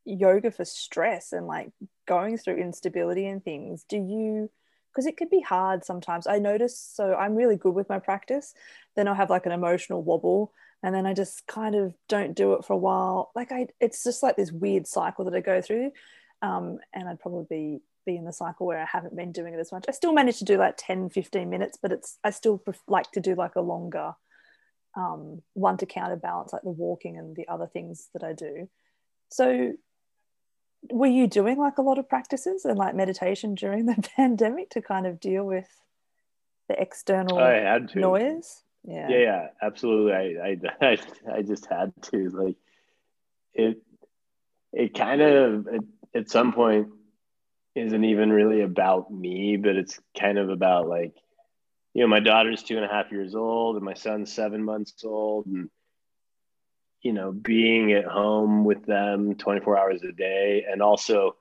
yoga 0.05 0.53
for 0.53 0.64
stress 0.64 1.33
and 1.33 1.46
like 1.46 1.70
going 2.07 2.38
through 2.38 2.59
instability 2.59 3.27
and 3.27 3.42
things, 3.42 3.85
do 3.88 3.96
you, 3.96 4.48
because 4.92 5.07
it 5.07 5.16
could 5.16 5.29
be 5.29 5.40
hard 5.40 5.85
sometimes. 5.85 6.29
I 6.29 6.38
notice, 6.38 6.79
so 6.79 7.16
I'm 7.16 7.35
really 7.35 7.57
good 7.57 7.74
with 7.74 7.88
my 7.88 7.98
practice. 7.98 8.55
Then 8.94 9.09
I'll 9.09 9.14
have 9.14 9.31
like 9.31 9.46
an 9.46 9.53
emotional 9.53 10.05
wobble 10.05 10.53
and 10.85 10.94
then 10.94 11.05
I 11.05 11.14
just 11.14 11.48
kind 11.48 11.74
of 11.74 11.94
don't 12.09 12.37
do 12.37 12.53
it 12.53 12.64
for 12.64 12.74
a 12.74 12.79
while. 12.79 13.33
Like, 13.35 13.50
I, 13.50 13.68
it's 13.81 14.05
just 14.05 14.22
like 14.22 14.37
this 14.37 14.53
weird 14.53 14.87
cycle 14.87 15.24
that 15.24 15.35
I 15.35 15.40
go 15.40 15.61
through. 15.61 15.90
Um, 16.42 16.79
and 16.92 17.09
I'd 17.09 17.18
probably 17.18 17.46
be, 17.48 17.81
be 18.07 18.16
in 18.16 18.24
the 18.24 18.33
cycle 18.33 18.66
where 18.66 18.81
I 18.81 18.85
haven't 18.85 19.16
been 19.16 19.33
doing 19.33 19.55
it 19.55 19.59
as 19.59 19.72
much. 19.72 19.87
I 19.88 19.92
still 19.92 20.12
manage 20.12 20.38
to 20.38 20.44
do 20.44 20.59
like 20.59 20.74
10, 20.77 21.09
15 21.09 21.50
minutes, 21.50 21.77
but 21.81 21.90
it's, 21.90 22.18
I 22.22 22.31
still 22.31 22.59
pref- 22.59 22.83
like 22.87 23.11
to 23.12 23.20
do 23.20 23.35
like 23.35 23.57
a 23.57 23.62
longer 23.62 24.14
um, 24.97 25.43
one 25.55 25.77
to 25.79 25.87
counterbalance 25.87 26.53
like 26.53 26.63
the 26.63 26.71
walking 26.71 27.19
and 27.19 27.35
the 27.35 27.49
other 27.49 27.67
things 27.67 28.09
that 28.13 28.23
I 28.23 28.33
do. 28.33 28.69
So, 29.31 29.73
were 30.91 31.07
you 31.07 31.27
doing 31.27 31.59
like 31.59 31.79
a 31.79 31.83
lot 31.83 31.99
of 31.99 32.09
practices 32.09 32.65
and 32.65 32.79
like 32.79 32.95
meditation 32.95 33.55
during 33.55 33.87
the 33.87 34.09
pandemic 34.17 34.71
to 34.71 34.83
kind 34.83 35.07
of 35.07 35.21
deal 35.21 35.45
with 35.45 35.69
the 36.69 36.81
external 36.81 37.39
i 37.39 37.55
had 37.55 37.89
to 37.89 37.99
noise? 37.99 38.63
Yeah. 38.85 39.09
yeah 39.09 39.19
yeah 39.19 39.47
absolutely 39.63 40.39
I, 40.39 40.57
I 40.81 40.99
i 41.35 41.43
just 41.43 41.67
had 41.67 41.93
to 42.03 42.29
like 42.31 42.57
it 43.55 43.83
it 44.73 44.95
kind 44.95 45.23
of 45.23 45.69
at, 45.69 45.81
at 46.15 46.31
some 46.31 46.53
point 46.53 46.89
isn't 47.75 48.05
even 48.05 48.31
really 48.31 48.61
about 48.61 49.11
me 49.11 49.57
but 49.57 49.77
it's 49.77 50.01
kind 50.19 50.39
of 50.39 50.51
about 50.51 50.87
like 50.87 51.15
you 51.95 52.03
know 52.03 52.09
my 52.09 52.21
daughter's 52.21 52.63
two 52.63 52.77
and 52.77 52.85
a 52.85 52.89
half 52.89 53.11
years 53.13 53.35
old 53.35 53.77
and 53.77 53.85
my 53.85 53.95
son's 53.95 54.33
seven 54.33 54.63
months 54.63 55.05
old 55.05 55.47
and 55.47 55.71
you 57.03 57.13
know 57.13 57.33
being 57.33 57.93
at 57.93 58.05
home 58.05 58.65
with 58.65 58.85
them 58.85 59.35
24 59.37 59.79
hours 59.79 60.03
a 60.03 60.13
day. 60.13 60.65
And 60.71 60.83
also 60.83 61.37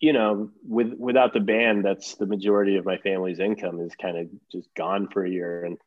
you 0.00 0.12
know 0.12 0.50
with 0.66 0.92
without 0.98 1.32
the 1.32 1.40
band 1.40 1.84
that's 1.84 2.16
the 2.16 2.26
majority 2.26 2.76
of 2.76 2.84
my 2.84 2.98
family's 2.98 3.40
income 3.40 3.80
is 3.80 3.94
kind 4.00 4.18
of 4.18 4.26
just 4.50 4.68
gone 4.76 5.08
for 5.08 5.24
a 5.24 5.30
year. 5.30 5.64
And 5.64 5.78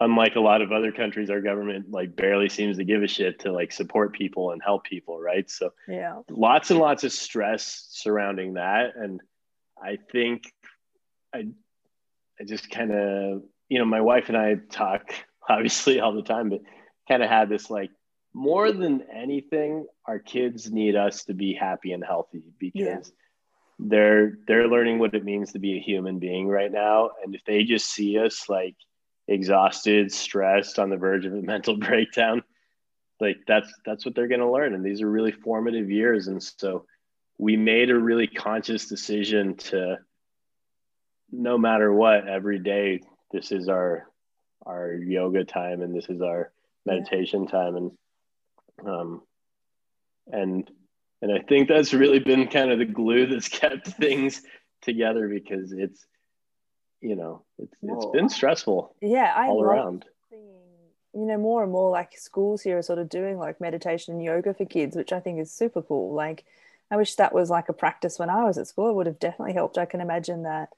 unlike 0.00 0.36
a 0.36 0.40
lot 0.40 0.62
of 0.62 0.72
other 0.72 0.90
countries 0.90 1.28
our 1.30 1.40
government 1.40 1.90
like 1.90 2.16
barely 2.16 2.48
seems 2.48 2.78
to 2.78 2.84
give 2.84 3.02
a 3.02 3.08
shit 3.08 3.40
to 3.40 3.52
like 3.52 3.72
support 3.72 4.14
people 4.14 4.52
and 4.52 4.62
help 4.64 4.84
people 4.84 5.20
right? 5.20 5.48
So 5.50 5.70
Yeah. 5.86 6.20
lots 6.30 6.70
and 6.70 6.80
lots 6.80 7.04
of 7.04 7.12
stress 7.12 7.86
surrounding 7.90 8.54
that. 8.54 8.96
And 8.96 9.20
i 9.82 9.98
think 10.12 10.44
i 11.34 11.46
i 12.42 12.44
just 12.44 12.70
kind 12.70 12.90
of 12.92 13.42
you 13.68 13.78
know 13.78 13.84
my 13.84 14.00
wife 14.00 14.28
and 14.28 14.36
i 14.36 14.56
talk 14.70 15.14
obviously 15.48 16.00
all 16.00 16.12
the 16.12 16.22
time 16.22 16.50
but 16.50 16.60
kind 17.08 17.22
of 17.22 17.30
had 17.30 17.48
this 17.48 17.70
like 17.70 17.90
more 18.34 18.72
than 18.72 19.02
anything 19.14 19.86
our 20.06 20.18
kids 20.18 20.70
need 20.70 20.96
us 20.96 21.24
to 21.24 21.34
be 21.34 21.54
happy 21.54 21.92
and 21.92 22.04
healthy 22.04 22.42
because 22.58 22.80
Yeah. 22.80 22.98
they're 23.78 24.38
they're 24.46 24.68
learning 24.68 24.98
what 24.98 25.14
it 25.14 25.24
means 25.24 25.52
to 25.52 25.58
be 25.58 25.76
a 25.76 25.80
human 25.80 26.18
being 26.18 26.48
right 26.48 26.72
now 26.72 27.10
and 27.22 27.34
if 27.34 27.42
they 27.44 27.64
just 27.64 27.86
see 27.92 28.18
us 28.18 28.48
like 28.48 28.76
exhausted 29.28 30.12
stressed 30.12 30.78
on 30.78 30.90
the 30.90 30.96
verge 30.96 31.26
of 31.26 31.32
a 31.34 31.42
mental 31.54 31.76
breakdown 31.76 32.42
like 33.20 33.36
that's 33.46 33.72
that's 33.86 34.04
what 34.04 34.14
they're 34.14 34.28
going 34.28 34.40
to 34.40 34.50
learn 34.50 34.74
and 34.74 34.84
these 34.84 35.00
are 35.02 35.10
really 35.10 35.32
formative 35.32 35.90
years 35.90 36.28
and 36.28 36.42
so 36.42 36.84
we 37.38 37.56
made 37.56 37.90
a 37.90 37.98
really 37.98 38.26
conscious 38.26 38.88
decision 38.88 39.54
to 39.56 39.98
no 41.32 41.58
matter 41.58 41.92
what 41.92 42.28
every 42.28 42.58
day 42.58 43.00
this 43.32 43.50
is 43.50 43.68
our 43.68 44.06
our 44.64 44.94
yoga 44.94 45.44
time 45.44 45.82
and 45.82 45.96
this 45.96 46.08
is 46.08 46.20
our 46.20 46.52
meditation 46.86 47.46
time 47.46 47.76
and 47.76 47.90
um 48.86 49.22
and 50.30 50.70
And 51.22 51.32
I 51.32 51.38
think 51.38 51.68
that's 51.68 51.94
really 51.94 52.18
been 52.18 52.48
kind 52.48 52.70
of 52.72 52.78
the 52.78 52.84
glue 52.84 53.26
that's 53.26 53.48
kept 53.60 53.88
things 53.88 54.42
together 54.82 55.28
because 55.28 55.72
it's, 55.72 56.04
you 57.00 57.14
know, 57.16 57.44
it's, 57.58 57.74
it's 57.82 58.06
been 58.06 58.28
stressful. 58.28 58.94
Yeah, 59.00 59.32
I 59.34 59.46
all 59.46 59.62
around. 59.62 60.04
Seeing, 60.28 60.42
you 61.14 61.26
know, 61.26 61.38
more 61.38 61.62
and 61.62 61.72
more 61.72 61.90
like 61.90 62.18
schools 62.18 62.62
here 62.62 62.78
are 62.78 62.82
sort 62.82 62.98
of 62.98 63.08
doing 63.08 63.38
like 63.38 63.60
meditation 63.60 64.14
and 64.14 64.22
yoga 64.22 64.52
for 64.52 64.66
kids, 64.66 64.96
which 64.96 65.12
I 65.12 65.20
think 65.20 65.38
is 65.40 65.52
super 65.52 65.82
cool. 65.82 66.12
Like, 66.12 66.44
I 66.90 66.96
wish 66.96 67.14
that 67.14 67.32
was 67.32 67.50
like 67.50 67.68
a 67.68 67.72
practice 67.72 68.18
when 68.18 68.28
I 68.28 68.44
was 68.44 68.58
at 68.58 68.66
school. 68.66 68.90
It 68.90 68.94
would 68.94 69.06
have 69.06 69.20
definitely 69.20 69.54
helped. 69.54 69.78
I 69.78 69.86
can 69.86 70.00
imagine 70.00 70.42
that 70.42 70.70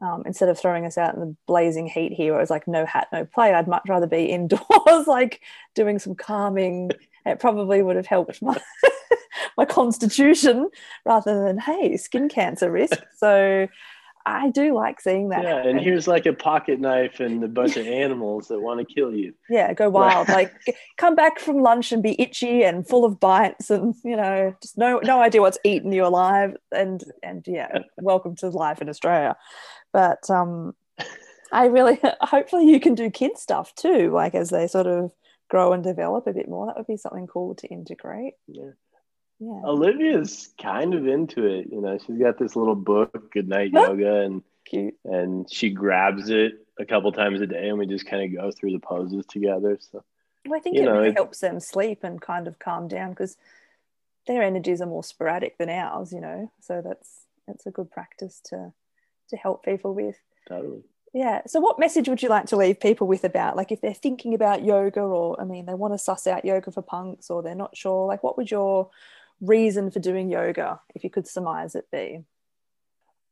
um, 0.00 0.22
instead 0.26 0.48
of 0.48 0.58
throwing 0.58 0.84
us 0.84 0.98
out 0.98 1.14
in 1.14 1.20
the 1.20 1.36
blazing 1.46 1.86
heat 1.86 2.12
here, 2.12 2.32
where 2.32 2.40
it 2.40 2.42
was 2.42 2.50
like 2.50 2.68
no 2.68 2.84
hat, 2.84 3.08
no 3.12 3.24
play, 3.24 3.52
I'd 3.54 3.68
much 3.68 3.88
rather 3.88 4.06
be 4.06 4.26
indoors, 4.26 4.60
like 5.06 5.40
doing 5.74 5.98
some 5.98 6.14
calming. 6.14 6.90
It 7.24 7.40
probably 7.40 7.82
would 7.82 7.96
have 7.96 8.06
helped 8.06 8.42
my 8.42 8.60
my 9.56 9.64
constitution 9.64 10.70
rather 11.04 11.44
than 11.44 11.58
hey, 11.58 11.96
skin 11.96 12.28
cancer 12.28 12.70
risk. 12.70 12.98
So 13.16 13.66
I 14.26 14.50
do 14.50 14.74
like 14.74 15.00
seeing 15.00 15.28
that. 15.28 15.44
Yeah, 15.44 15.64
and 15.64 15.80
here's 15.80 16.08
like 16.08 16.26
a 16.26 16.32
pocket 16.32 16.80
knife 16.80 17.20
and 17.20 17.42
a 17.44 17.48
bunch 17.48 17.76
of 17.76 17.86
animals 17.86 18.48
that 18.48 18.60
want 18.60 18.86
to 18.86 18.94
kill 18.94 19.14
you. 19.14 19.32
Yeah, 19.48 19.72
go 19.72 19.88
wild. 19.88 20.28
like 20.28 20.52
come 20.96 21.14
back 21.14 21.38
from 21.38 21.62
lunch 21.62 21.92
and 21.92 22.02
be 22.02 22.20
itchy 22.20 22.64
and 22.64 22.86
full 22.86 23.04
of 23.04 23.20
bites 23.20 23.70
and 23.70 23.94
you 24.04 24.16
know, 24.16 24.52
just 24.60 24.76
no 24.76 24.98
no 24.98 25.20
idea 25.20 25.40
what's 25.40 25.58
eaten 25.62 25.92
you 25.92 26.04
alive. 26.04 26.56
And 26.72 27.04
and 27.22 27.44
yeah, 27.46 27.78
welcome 27.98 28.34
to 28.36 28.48
life 28.48 28.82
in 28.82 28.88
Australia. 28.88 29.36
But 29.96 30.28
um 30.28 30.74
I 31.50 31.66
really 31.66 31.98
hopefully 32.20 32.66
you 32.70 32.80
can 32.80 32.94
do 32.94 33.10
kid 33.10 33.38
stuff 33.38 33.74
too, 33.74 34.10
like 34.12 34.34
as 34.34 34.50
they 34.50 34.66
sort 34.66 34.86
of 34.86 35.12
grow 35.48 35.72
and 35.72 35.82
develop 35.82 36.26
a 36.26 36.34
bit 36.34 36.48
more. 36.48 36.66
That 36.66 36.76
would 36.76 36.86
be 36.86 36.98
something 36.98 37.26
cool 37.26 37.54
to 37.54 37.68
integrate. 37.68 38.34
Yeah 38.46 38.72
yeah. 39.38 39.60
Olivia's 39.64 40.54
kind 40.60 40.94
of 40.94 41.06
into 41.06 41.44
it. 41.44 41.68
You 41.70 41.80
know, 41.80 41.98
she's 41.98 42.18
got 42.18 42.38
this 42.38 42.56
little 42.56 42.74
book, 42.74 43.32
Good 43.32 43.48
Night 43.48 43.70
Yoga, 43.70 44.22
and 44.22 44.42
Cute. 44.64 44.94
and 45.04 45.50
she 45.50 45.70
grabs 45.70 46.30
it 46.30 46.52
a 46.78 46.86
couple 46.86 47.12
times 47.12 47.40
a 47.40 47.46
day, 47.46 47.68
and 47.68 47.78
we 47.78 47.86
just 47.86 48.06
kind 48.06 48.24
of 48.24 48.40
go 48.40 48.50
through 48.50 48.72
the 48.72 48.78
poses 48.78 49.26
together. 49.26 49.78
So, 49.80 50.02
well, 50.46 50.58
I 50.58 50.62
think 50.62 50.76
it 50.76 50.84
know, 50.84 50.92
really 50.92 51.10
it, 51.10 51.16
helps 51.16 51.40
them 51.40 51.60
sleep 51.60 52.02
and 52.02 52.20
kind 52.20 52.48
of 52.48 52.58
calm 52.58 52.88
down 52.88 53.10
because 53.10 53.36
their 54.26 54.42
energies 54.42 54.80
are 54.80 54.86
more 54.86 55.04
sporadic 55.04 55.58
than 55.58 55.68
ours. 55.68 56.12
You 56.12 56.22
know, 56.22 56.50
so 56.60 56.80
that's 56.82 57.26
that's 57.46 57.66
a 57.66 57.70
good 57.70 57.90
practice 57.90 58.40
to 58.46 58.72
to 59.30 59.36
help 59.36 59.64
people 59.64 59.94
with. 59.94 60.16
Totally. 60.48 60.82
Yeah. 61.12 61.42
So, 61.46 61.60
what 61.60 61.78
message 61.78 62.08
would 62.08 62.22
you 62.22 62.28
like 62.28 62.46
to 62.46 62.56
leave 62.56 62.78
people 62.78 63.06
with 63.06 63.24
about, 63.24 63.56
like, 63.56 63.72
if 63.72 63.80
they're 63.80 63.94
thinking 63.94 64.34
about 64.34 64.64
yoga, 64.64 65.00
or 65.00 65.40
I 65.40 65.44
mean, 65.44 65.66
they 65.66 65.74
want 65.74 65.94
to 65.94 65.98
suss 65.98 66.26
out 66.26 66.44
yoga 66.44 66.70
for 66.70 66.82
punks, 66.82 67.30
or 67.30 67.42
they're 67.42 67.54
not 67.54 67.76
sure, 67.76 68.06
like, 68.06 68.22
what 68.22 68.36
would 68.36 68.50
your 68.50 68.90
reason 69.40 69.90
for 69.90 70.00
doing 70.00 70.30
yoga, 70.30 70.80
if 70.94 71.04
you 71.04 71.10
could 71.10 71.26
surmise 71.26 71.74
it 71.74 71.86
be? 71.90 72.24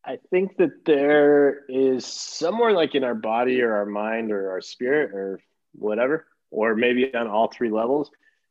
I 0.05 0.19
think 0.31 0.59
that 0.59 0.85
there 0.85 1.65
is 1.69 2.05
somewhere 2.05 2.73
like 2.73 2.95
in 2.95 3.05
our 3.05 3.15
body 3.15 3.63
or 3.63 3.75
our 3.75 3.87
mind 3.87 4.33
or 4.33 4.51
our 4.51 4.61
spirit 4.61 5.13
or 5.15 5.41
whatever, 5.73 6.27
or 6.51 6.75
maybe 6.75 7.15
on 7.15 7.27
all 7.27 7.49
three 7.49 7.71
levels, 7.71 8.11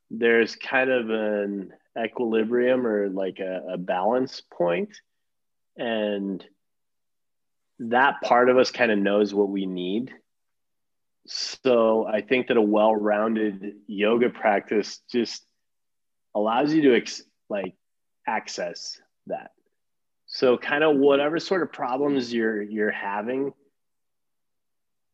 there's 0.10 0.56
kind 0.56 0.90
of 0.90 1.10
an 1.10 1.74
equilibrium 2.02 2.88
or 2.88 3.10
like 3.10 3.40
a, 3.40 3.74
a 3.74 3.78
balance 3.78 4.42
point. 4.42 4.98
And 5.78 6.44
that 7.80 8.22
part 8.22 8.50
of 8.50 8.58
us 8.58 8.72
kind 8.72 8.92
of 8.92 9.00
knows 9.00 9.34
what 9.34 9.50
we 9.50 9.66
need. 9.66 10.14
So 11.28 12.06
I 12.06 12.22
think 12.22 12.48
that 12.48 12.58
a 12.58 12.62
well 12.62 12.96
rounded 12.96 13.76
yoga 13.88 14.30
practice 14.30 15.00
just 15.12 15.46
allows 16.36 16.74
you 16.74 16.82
to 16.84 16.96
ex- 16.96 17.24
like 17.50 17.76
access 18.28 19.00
that. 19.28 19.52
So 20.26 20.58
kind 20.58 20.84
of 20.84 20.98
whatever 20.98 21.40
sort 21.40 21.62
of 21.62 21.72
problems 21.72 22.34
you're 22.34 22.62
you're 22.62 22.92
having, 22.92 23.54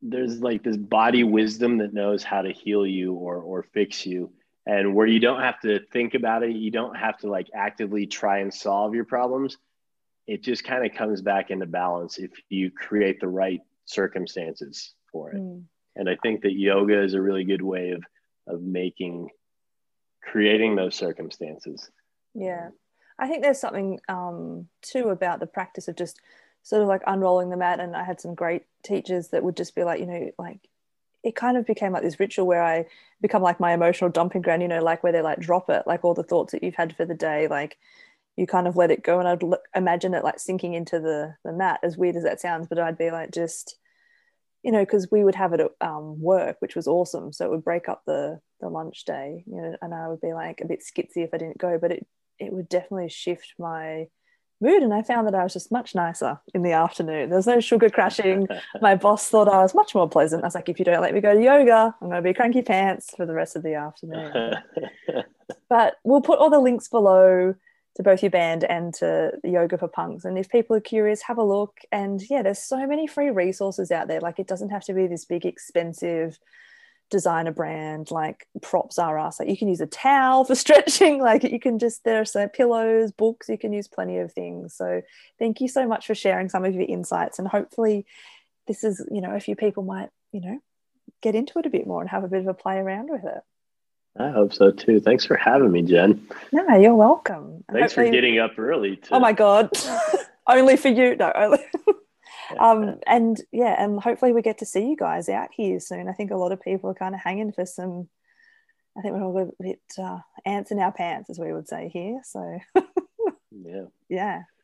there's 0.02 0.40
like 0.40 0.64
this 0.64 0.78
body 0.78 1.24
wisdom 1.24 1.80
that 1.80 1.94
knows 1.94 2.24
how 2.24 2.42
to 2.42 2.52
heal 2.52 2.86
you 2.86 3.14
or 3.14 3.38
or 3.38 3.64
fix 3.64 4.06
you. 4.06 4.32
And 4.66 4.94
where 4.94 5.08
you 5.08 5.20
don't 5.20 5.42
have 5.42 5.60
to 5.62 5.80
think 5.92 6.14
about 6.14 6.44
it, 6.44 6.56
you 6.56 6.72
don't 6.72 6.96
have 6.96 7.18
to 7.20 7.28
like 7.28 7.48
actively 7.54 8.06
try 8.06 8.40
and 8.40 8.54
solve 8.54 8.94
your 8.94 9.06
problems. 9.06 9.58
It 10.30 10.44
just 10.44 10.64
kind 10.64 10.86
of 10.86 10.96
comes 10.96 11.22
back 11.22 11.50
into 11.50 11.66
balance 11.66 12.18
if 12.18 12.32
you 12.50 12.70
create 12.72 13.20
the 13.20 13.28
right 13.28 13.62
circumstances 13.86 14.94
for 15.12 15.32
it. 15.32 15.38
Mm. 15.38 15.64
And 15.96 16.10
I 16.10 16.16
think 16.22 16.42
that 16.44 16.54
yoga 16.54 17.02
is 17.02 17.14
a 17.14 17.22
really 17.22 17.44
good 17.44 17.62
way 17.62 17.92
of 17.92 18.04
of 18.48 18.62
making 18.62 19.30
creating 20.22 20.76
those 20.76 20.96
circumstances. 20.96 21.90
Yeah. 22.34 22.70
I 23.18 23.28
think 23.28 23.44
there's 23.44 23.60
something 23.60 24.00
um, 24.08 24.68
too 24.82 25.10
about 25.10 25.40
the 25.40 25.48
practice 25.48 25.88
of 25.88 25.96
just 25.96 26.20
sort 26.64 26.82
of 26.82 26.88
like 26.88 27.02
unrolling 27.08 27.50
the 27.50 27.58
mat. 27.58 27.80
And 27.80 27.96
I 27.96 28.04
had 28.04 28.22
some 28.22 28.36
great 28.36 28.64
teachers 28.84 29.30
that 29.30 29.44
would 29.44 29.58
just 29.58 29.76
be 29.76 29.84
like, 29.84 30.00
you 30.00 30.06
know, 30.06 30.32
like 30.38 30.60
it 31.24 31.36
kind 31.36 31.58
of 31.58 31.66
became 31.66 31.92
like 31.92 32.04
this 32.04 32.20
ritual 32.20 32.48
where 32.48 32.64
I 32.64 32.86
become 33.22 33.42
like 33.42 33.60
my 33.60 33.74
emotional 33.74 34.10
dumping 34.10 34.42
ground, 34.42 34.62
you 34.62 34.68
know, 34.68 34.84
like 34.84 35.04
where 35.04 35.12
they 35.12 35.22
like 35.22 35.40
drop 35.40 35.70
it, 35.70 35.84
like 35.86 36.06
all 36.06 36.14
the 36.14 36.24
thoughts 36.24 36.54
that 36.54 36.64
you've 36.64 36.76
had 36.76 36.96
for 36.96 37.06
the 37.06 37.16
day, 37.16 37.48
like 37.48 37.78
you 38.38 38.48
kind 38.48 38.68
of 38.68 38.76
let 38.76 38.92
it 38.92 39.04
go. 39.04 39.20
And 39.20 39.28
I'd 39.28 39.44
look, 39.44 39.62
imagine 39.76 40.14
it 40.14 40.24
like 40.24 40.40
sinking 40.40 40.74
into 40.74 41.00
the, 41.00 41.36
the 41.44 41.52
mat, 41.52 41.80
as 41.84 41.98
weird 41.98 42.16
as 42.16 42.24
that 42.24 42.40
sounds, 42.40 42.68
but 42.68 42.80
I'd 42.80 42.98
be 42.98 43.12
like, 43.12 43.32
just, 43.32 43.76
you 44.64 44.72
know, 44.72 44.82
because 44.82 45.10
we 45.12 45.24
would 45.24 45.36
have 45.36 45.54
it 45.54 45.60
at 45.60 45.72
um, 45.82 46.20
work, 46.22 46.58
which 46.60 46.76
was 46.76 46.88
awesome. 46.88 47.34
So 47.34 47.46
it 47.46 47.52
would 47.52 47.64
break 47.64 47.90
up 47.90 48.04
the 48.06 48.40
the 48.62 48.70
lunch 48.70 49.06
day, 49.06 49.44
you 49.48 49.56
know, 49.56 49.76
and 49.82 49.94
I 49.94 50.10
would 50.10 50.20
be 50.20 50.34
like 50.34 50.60
a 50.62 50.68
bit 50.68 50.82
skitsy 50.82 51.24
if 51.24 51.34
I 51.34 51.38
didn't 51.38 51.58
go, 51.58 51.78
but 51.78 51.92
it 51.92 52.06
it 52.40 52.54
would 52.54 52.70
definitely 52.70 53.10
shift 53.10 53.54
my 53.60 54.08
mood. 54.62 54.84
And 54.84 54.94
i 54.94 55.02
found 55.02 55.28
that 55.28 55.36
i 55.36 55.44
was 55.44 55.54
just 55.54 55.72
much 55.72 55.96
nicer 55.96 56.40
in 56.54 56.64
the 56.64 56.72
afternoon. 56.74 57.30
There 57.30 57.38
was 57.38 57.48
no 57.48 57.60
sugar 57.60 57.90
crashing 57.90 58.48
my 58.82 58.96
boss 58.96 59.30
thought 59.30 59.48
i 59.48 59.62
was 59.62 59.76
much 59.76 59.96
more 59.96 60.10
pleasant. 60.10 60.44
I 60.44 60.48
was 60.48 60.56
like 60.56 60.70
if 60.70 60.80
you 60.80 60.86
don't 60.86 61.02
let 61.02 61.14
me 61.14 61.22
go 61.22 61.34
to 61.34 61.42
yoga 61.42 61.96
i'm 62.02 62.10
going 62.10 62.22
to 62.22 62.30
be 62.30 62.34
cranky 62.34 62.62
pants 62.62 63.14
for 63.16 63.26
the 63.26 63.34
rest 63.34 63.56
of 63.56 63.64
the 63.64 63.76
afternoon. 63.76 64.56
But 65.68 65.98
we'll 66.04 66.22
put 66.22 66.40
all 66.40 66.50
the 66.50 66.60
links 66.60 66.88
below 66.88 67.54
to 68.00 68.04
both 68.04 68.24
your 68.24 68.30
band 68.30 68.64
and 68.64 68.94
to 68.94 69.34
yoga 69.44 69.78
for 69.78 69.90
punks. 69.90 70.24
And 70.24 70.38
if 70.38 70.48
people 70.48 70.74
are 70.74 70.80
curious 70.80 71.22
have 71.24 71.38
a 71.38 71.44
look. 71.44 71.80
And 71.92 72.22
yeah 72.30 72.42
there's 72.42 72.64
so 72.64 72.88
many 72.88 73.08
free 73.08 73.30
resources 73.30 73.92
out 73.92 74.08
there. 74.08 74.22
Like 74.22 74.40
it 74.40 74.48
doesn't 74.48 74.70
have 74.70 74.86
to 74.86 74.94
be 74.94 75.06
this 75.06 75.26
big 75.26 75.46
expensive 75.46 76.40
designer 77.10 77.52
brand 77.52 78.10
like 78.10 78.48
props 78.62 78.98
are 78.98 79.20
us. 79.20 79.38
Like 79.38 79.50
you 79.50 79.58
can 79.58 79.68
use 79.68 79.82
a 79.82 79.86
towel 79.86 80.46
for 80.46 80.56
stretching. 80.64 81.22
Like 81.22 81.44
you 81.44 81.60
can 81.60 81.78
just 81.78 82.06
there 82.06 82.22
are 82.22 82.26
some 82.26 82.48
pillows 82.48 83.12
books 83.12 83.50
you 83.50 83.58
can 83.58 83.74
use 83.74 83.90
plenty 83.90 84.20
of 84.20 84.32
things. 84.32 84.76
So 84.76 85.02
thank 85.38 85.60
you 85.60 85.68
so 85.68 85.86
much 85.86 86.08
for 86.08 86.16
sharing 86.16 86.48
some 86.48 86.64
of 86.64 86.74
your 86.74 86.86
insights. 86.88 87.38
And 87.38 87.50
hopefully 87.50 88.06
this 88.66 88.86
is 88.86 89.06
you 89.12 89.20
know 89.20 89.36
a 89.36 89.42
few 89.42 89.58
people 89.58 89.84
might 89.84 90.08
you 90.32 90.40
know 90.40 90.60
get 91.22 91.36
into 91.36 91.60
it 91.60 91.66
a 91.66 91.70
bit 91.70 91.86
more 91.86 92.00
and 92.00 92.10
have 92.10 92.24
a 92.24 92.30
bit 92.30 92.40
of 92.40 92.48
a 92.48 92.54
play 92.54 92.78
around 92.78 93.10
with 93.10 93.26
it 93.26 93.42
I 94.20 94.30
hope 94.30 94.54
so 94.54 94.72
too. 94.72 95.00
Thanks 95.00 95.26
for 95.26 95.38
having 95.38 95.72
me, 95.72 95.82
Jen. 95.82 96.28
No, 96.52 96.78
you're 96.78 96.96
welcome. 96.96 97.64
Thanks 97.72 97.94
for 97.94 98.08
getting 98.10 98.38
up 98.38 98.60
early. 98.60 98.98
To... 98.98 99.16
Oh 99.16 99.20
my 99.20 99.32
God. 99.32 99.72
only 100.48 100.76
for 100.76 100.90
you. 100.90 101.16
No, 101.16 101.32
only 101.34 101.60
um, 102.60 103.00
and 103.08 103.42
yeah, 103.52 103.82
and 103.82 104.00
hopefully 104.00 104.34
we 104.34 104.42
get 104.42 104.58
to 104.58 104.66
see 104.66 104.90
you 104.90 104.98
guys 104.98 105.30
out 105.30 105.50
here 105.54 105.80
soon. 105.80 106.10
I 106.10 106.14
think 106.14 106.32
a 106.32 106.36
lot 106.38 106.52
of 106.52 106.62
people 106.62 106.90
are 106.90 106.96
kind 106.96 107.16
of 107.16 107.22
hanging 107.22 107.54
for 107.54 107.66
some. 107.66 108.10
I 108.98 109.02
think 109.02 109.14
we're 109.14 109.24
all 109.24 109.38
a 109.38 109.64
bit 109.64 109.82
uh, 109.98 110.20
ants 110.46 110.72
in 110.72 110.80
our 110.80 110.92
pants, 110.92 111.30
as 111.30 111.40
we 111.40 111.54
would 111.54 111.70
say 111.70 111.90
here. 111.94 112.22
So 112.26 112.60
yeah, 113.52 113.86
yeah. 114.10 114.42